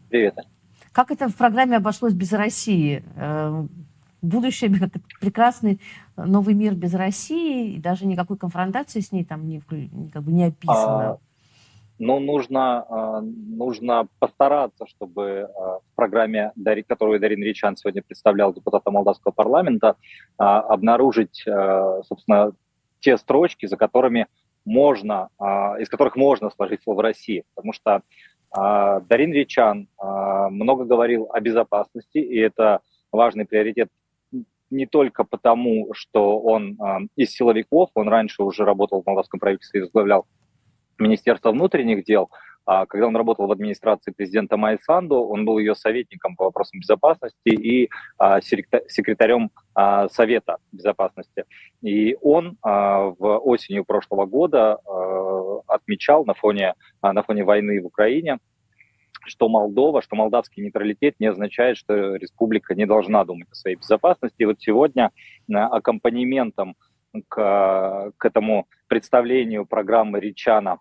[0.09, 0.37] Привет.
[0.93, 3.05] Как это в программе обошлось без России?
[3.17, 3.67] Э,
[4.23, 4.71] Будущее,
[5.21, 5.81] прекрасный
[6.17, 9.61] новый мир без России, и даже никакой конфронтации с ней там не,
[10.13, 11.11] как бы не описано.
[11.11, 11.19] А,
[11.99, 16.53] ну, нужно, а, нужно постараться, чтобы а, в программе,
[16.89, 19.97] которую Дарин Ричан сегодня представлял депутата Молдавского парламента,
[20.39, 21.45] а, обнаружить,
[22.05, 22.53] собственно,
[23.01, 24.27] те строчки, за которыми
[24.65, 27.45] можно, а, из которых можно сложить слово «Россия».
[27.55, 28.03] Потому что
[28.51, 32.81] а, Дарин Ричан а, много говорил о безопасности, и это
[33.13, 33.89] важный приоритет
[34.71, 39.81] не только потому, что он а, из силовиков, он раньше уже работал в молдавском правительстве
[39.81, 40.27] и возглавлял
[40.99, 42.31] Министерство внутренних дел.
[42.67, 46.81] А Когда он работал в администрации президента Майи Санду, он был ее советником по вопросам
[46.81, 47.89] безопасности и
[48.19, 51.45] а, секретар- секретарем а, Совета безопасности.
[51.83, 54.79] И он в осенью прошлого года
[55.69, 58.39] отмечал на фоне, на фоне войны в Украине,
[59.27, 64.43] что Молдова, что молдавский нейтралитет не означает, что республика не должна думать о своей безопасности.
[64.43, 65.11] И вот сегодня
[65.49, 66.75] аккомпанементом
[67.29, 70.79] к, к этому представлению программы Ричана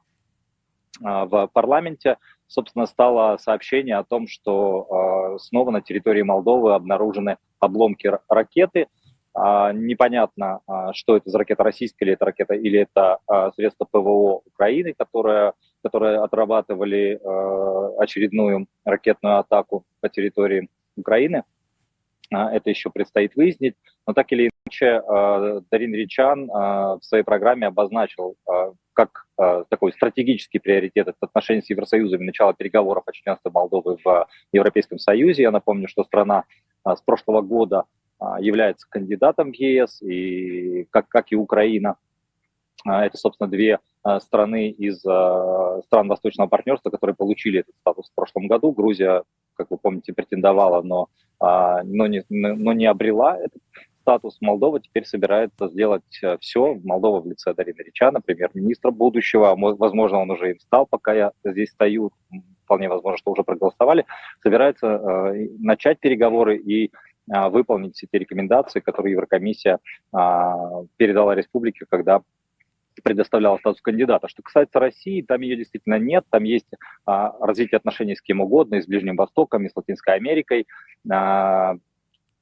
[1.02, 2.18] в парламенте,
[2.48, 4.88] собственно, стало сообщение о том, что
[5.36, 8.88] а, снова на территории Молдовы обнаружены обломки ра- ракеты.
[9.34, 13.86] А, Непонятно, а, что это за ракета российская или это ракета, или это а, средство
[13.86, 21.44] ПВО Украины, которое, которые отрабатывали а, очередную ракетную атаку по территории Украины.
[22.34, 23.76] А, Это еще предстоит выяснить.
[24.08, 29.92] Но так или иначе, а, Дарин Ричан а, в своей программе обозначил, а, как такой
[29.92, 35.44] стратегический приоритет, это отношения с Евросоюзом и начало переговоров о членстве Молдовы в Европейском Союзе.
[35.44, 36.46] Я напомню, что страна
[36.86, 37.84] с прошлого года
[38.40, 41.98] является кандидатом в ЕС, и как, как и Украина.
[42.86, 43.80] Это, собственно, две
[44.20, 48.72] страны из стран Восточного партнерства, которые получили этот статус в прошлом году.
[48.72, 49.24] Грузия,
[49.56, 51.10] как вы помните, претендовала, но,
[51.40, 53.62] но, не, но не обрела этот
[54.06, 54.38] статус.
[54.40, 56.76] Молдова теперь собирается сделать все.
[56.84, 61.72] Молдова в лице Дарины Ричана, премьер-министра будущего, возможно, он уже им стал, пока я здесь
[61.72, 62.12] стою,
[62.66, 64.06] вполне возможно, что уже проголосовали,
[64.44, 66.92] собирается начать переговоры и
[67.28, 69.80] выполнить все те рекомендации, которые Еврокомиссия
[70.12, 72.22] передала республике, когда
[73.04, 74.28] предоставляла статус кандидата.
[74.28, 76.68] Что касается России, там ее действительно нет, там есть
[77.06, 80.68] а, развитие отношений с кем угодно, и с Ближним Востоком, и с Латинской Америкой,
[81.12, 81.76] а,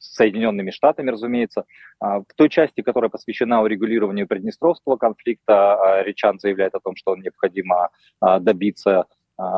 [0.04, 1.66] с Соединенными Штатами, разумеется.
[2.00, 7.16] А, в той части, которая посвящена урегулированию Приднестровского конфликта, а, Речан заявляет о том, что
[7.16, 7.90] необходимо
[8.20, 9.06] а, добиться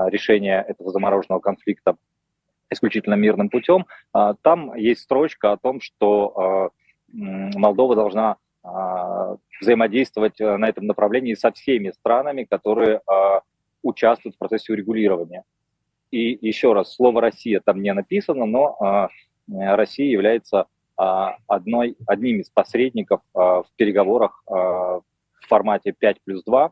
[0.07, 1.97] решения этого замороженного конфликта
[2.71, 3.85] исключительно мирным путем.
[4.41, 6.71] Там есть строчка о том, что
[7.11, 8.37] Молдова должна
[9.59, 13.01] взаимодействовать э, на этом направлении со всеми странами, которые
[13.83, 15.43] участвуют в процессе урегулирования.
[16.09, 19.09] И еще раз, слово «Россия» там не написано, но
[19.47, 25.03] Россия является одной, одним из посредников в переговорах в
[25.47, 26.71] формате 5 плюс 2,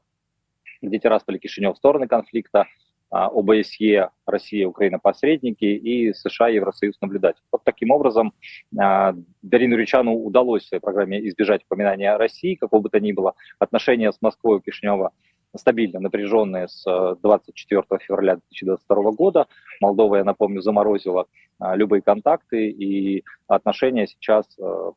[0.82, 2.66] где Тирасполь и Кишинев стороны конфликта,
[3.10, 7.44] ОБСЕ, Россия, Украина посредники и США, Евросоюз наблюдатель.
[7.52, 8.34] Вот таким образом
[8.72, 13.36] Дарину Ричану удалось в своей программе избежать упоминания России, какого бы то ни было.
[13.60, 15.12] Отношения с Москвой у Кишинева
[15.56, 16.84] стабильно напряженные с
[17.22, 19.48] 24 февраля 2022 года.
[19.80, 21.28] Молдова, я напомню, заморозила
[21.60, 24.46] любые контакты, и отношения сейчас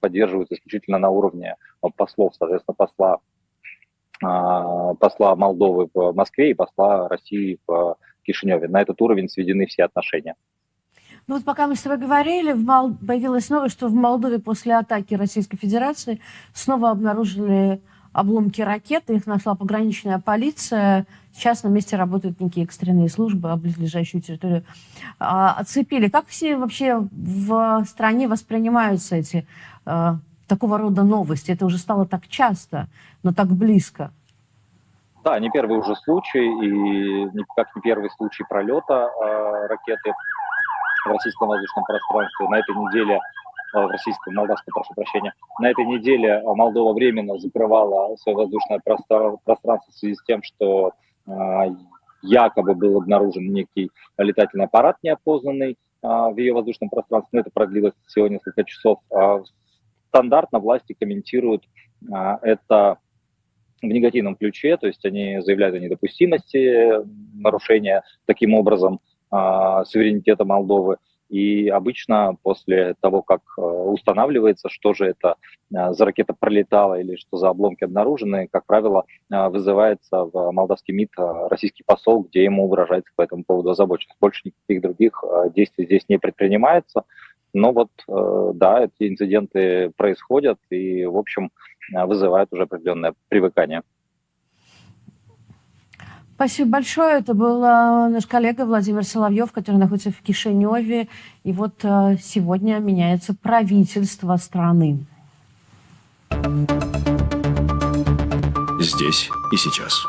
[0.00, 1.56] поддерживаются исключительно на уровне
[1.96, 3.18] послов, соответственно, посла
[4.98, 8.66] посла Молдовы в Москве и посла России в Кишиневе.
[8.66, 10.34] На этот уровень сведены все отношения.
[11.26, 12.94] Ну вот пока мы с тобой говорили, в Мол...
[13.06, 16.20] появилось новое, что в Молдове после атаки Российской Федерации
[16.54, 17.82] снова обнаружили
[18.16, 21.04] обломки ракеты, их нашла пограничная полиция.
[21.34, 24.64] Сейчас на месте работают некие экстренные службы, а близлежащую территорию
[25.18, 26.08] а, оцепили.
[26.08, 29.46] Как все вообще в стране воспринимаются эти
[29.84, 30.16] а,
[30.48, 31.52] такого рода новости?
[31.52, 32.88] Это уже стало так часто,
[33.22, 34.10] но так близко.
[35.22, 40.12] Да, не первый уже случай, и как не первый случай пролета э, ракеты
[41.04, 42.48] в российском воздушном пространстве.
[42.48, 43.18] На этой неделе
[43.84, 45.34] в российском, молдавском, прошу прощения.
[45.60, 50.92] На этой неделе Молдова временно закрывала свое воздушное пространство в связи с тем, что
[51.26, 51.32] э,
[52.22, 57.30] якобы был обнаружен некий летательный аппарат неопознанный э, в ее воздушном пространстве.
[57.32, 59.00] Но это продлилось всего несколько часов.
[59.10, 59.42] Э,
[60.08, 61.64] стандартно власти комментируют
[62.12, 62.98] а, это
[63.82, 67.04] в негативном ключе, то есть они заявляют о недопустимости
[67.38, 69.00] нарушения таким образом
[69.30, 70.96] а, суверенитета Молдовы.
[71.28, 75.36] И обычно после того, как а, устанавливается, что же это
[75.68, 81.10] за ракета пролетала или что за обломки обнаружены, как правило, вызывается в молдавский МИД
[81.50, 84.20] российский посол, где ему выражается по этому поводу озабоченность.
[84.20, 87.02] Больше никаких других действий здесь не предпринимается.
[87.56, 91.50] Но вот, э, да, эти инциденты происходят и, в общем,
[91.94, 93.82] э, вызывают уже определенное привыкание.
[96.36, 97.20] Спасибо большое.
[97.20, 101.08] Это был э, наш коллега Владимир Соловьев, который находится в Кишиневе.
[101.44, 104.98] И вот сегодня меняется правительство страны.
[108.78, 110.04] Здесь и сейчас.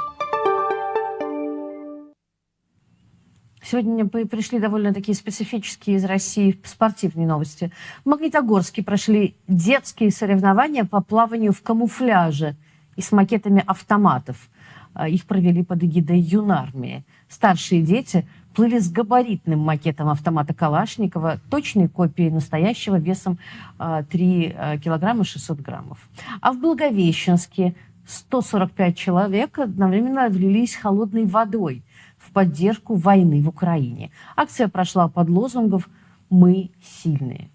[3.63, 7.71] Сегодня пришли довольно такие специфические из России спортивные новости.
[8.03, 12.57] В Магнитогорске прошли детские соревнования по плаванию в камуфляже
[12.97, 14.49] и с макетами автоматов.
[14.97, 17.05] А, их провели под эгидой юнармии.
[17.29, 23.37] Старшие дети плыли с габаритным макетом автомата Калашникова, точной копией настоящего весом
[23.77, 26.09] 3 а, а, килограмма 600 граммов.
[26.41, 27.75] А в Благовещенске
[28.07, 31.83] 145 человек одновременно влились холодной водой
[32.17, 34.09] в поддержку войны в Украине.
[34.35, 35.83] Акция прошла под лозунгом
[36.31, 37.51] «Мы сильные».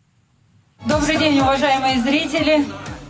[0.86, 2.64] Добрый день, уважаемые зрители!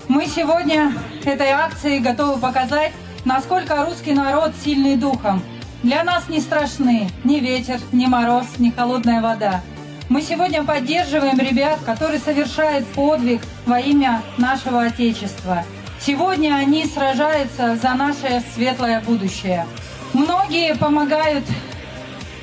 [0.08, 0.92] Мы сегодня
[1.24, 2.92] этой акцией готовы показать,
[3.24, 5.42] насколько русский народ сильный духом.
[5.82, 9.62] Для нас не страшны ни ветер, ни мороз, ни холодная вода.
[10.08, 15.64] Мы сегодня поддерживаем ребят, которые совершают подвиг во имя нашего Отечества.
[16.00, 19.66] Сегодня они сражаются за наше светлое будущее.
[20.12, 21.44] Многие помогают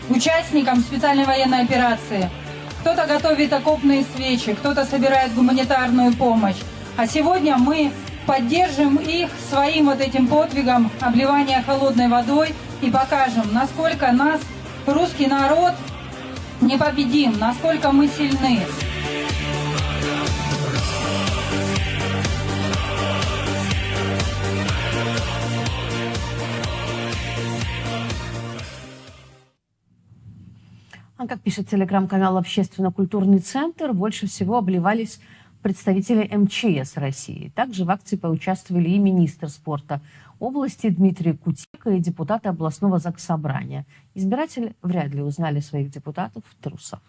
[0.10, 2.30] участникам специальной военной операции.
[2.82, 6.56] Кто-то готовит окопные свечи, кто-то собирает гуманитарную помощь.
[6.98, 7.92] А сегодня мы
[8.30, 14.40] поддержим их своим вот этим подвигом обливания холодной водой и покажем, насколько нас,
[14.86, 15.74] русский народ,
[16.62, 18.60] непобедим, насколько мы сильны.
[31.18, 35.20] А как пишет телеграм-канал «Общественно-культурный центр», больше всего обливались
[35.62, 37.52] представители МЧС России.
[37.56, 40.02] Также в акции поучаствовали и министр спорта
[40.40, 43.86] области Дмитрий Кутика и депутаты областного заксобрания.
[44.16, 47.02] Избиратели вряд ли узнали своих депутатов в трусах.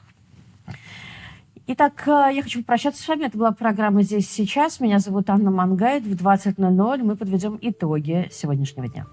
[1.66, 3.26] Итак, э, я хочу попрощаться с вами.
[3.26, 4.80] Это была программа «Здесь сейчас».
[4.80, 6.04] Меня зовут Анна Мангайт.
[6.04, 9.06] В 20.00 мы подведем итоги сегодняшнего дня.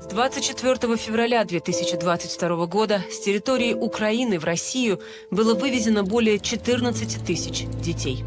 [0.00, 5.00] С 24 февраля 2022 года с территории Украины в Россию
[5.32, 8.24] было вывезено более 14 тысяч детей.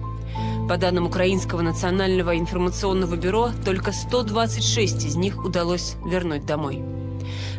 [0.68, 6.84] По данным Украинского национального информационного бюро, только 126 из них удалось вернуть домой.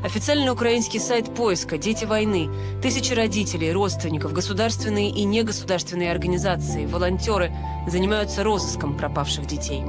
[0.05, 2.51] Официальный украинский сайт поиска «Дети войны»,
[2.83, 7.51] тысячи родителей, родственников, государственные и негосударственные организации, волонтеры
[7.89, 9.83] занимаются розыском пропавших детей.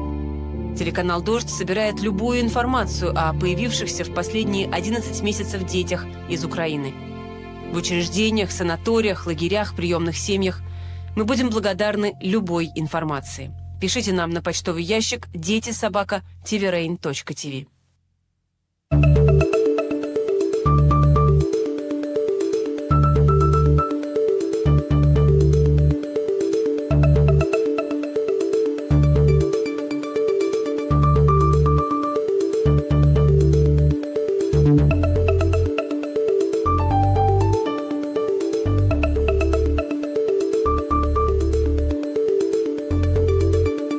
[0.78, 6.93] Телеканал «Дождь» собирает любую информацию о появившихся в последние 11 месяцев детях из Украины.
[7.71, 10.61] В учреждениях, санаториях, лагерях, приемных семьях
[11.15, 13.51] мы будем благодарны любой информации.
[13.80, 16.24] Пишите нам на почтовый ящик дети собака.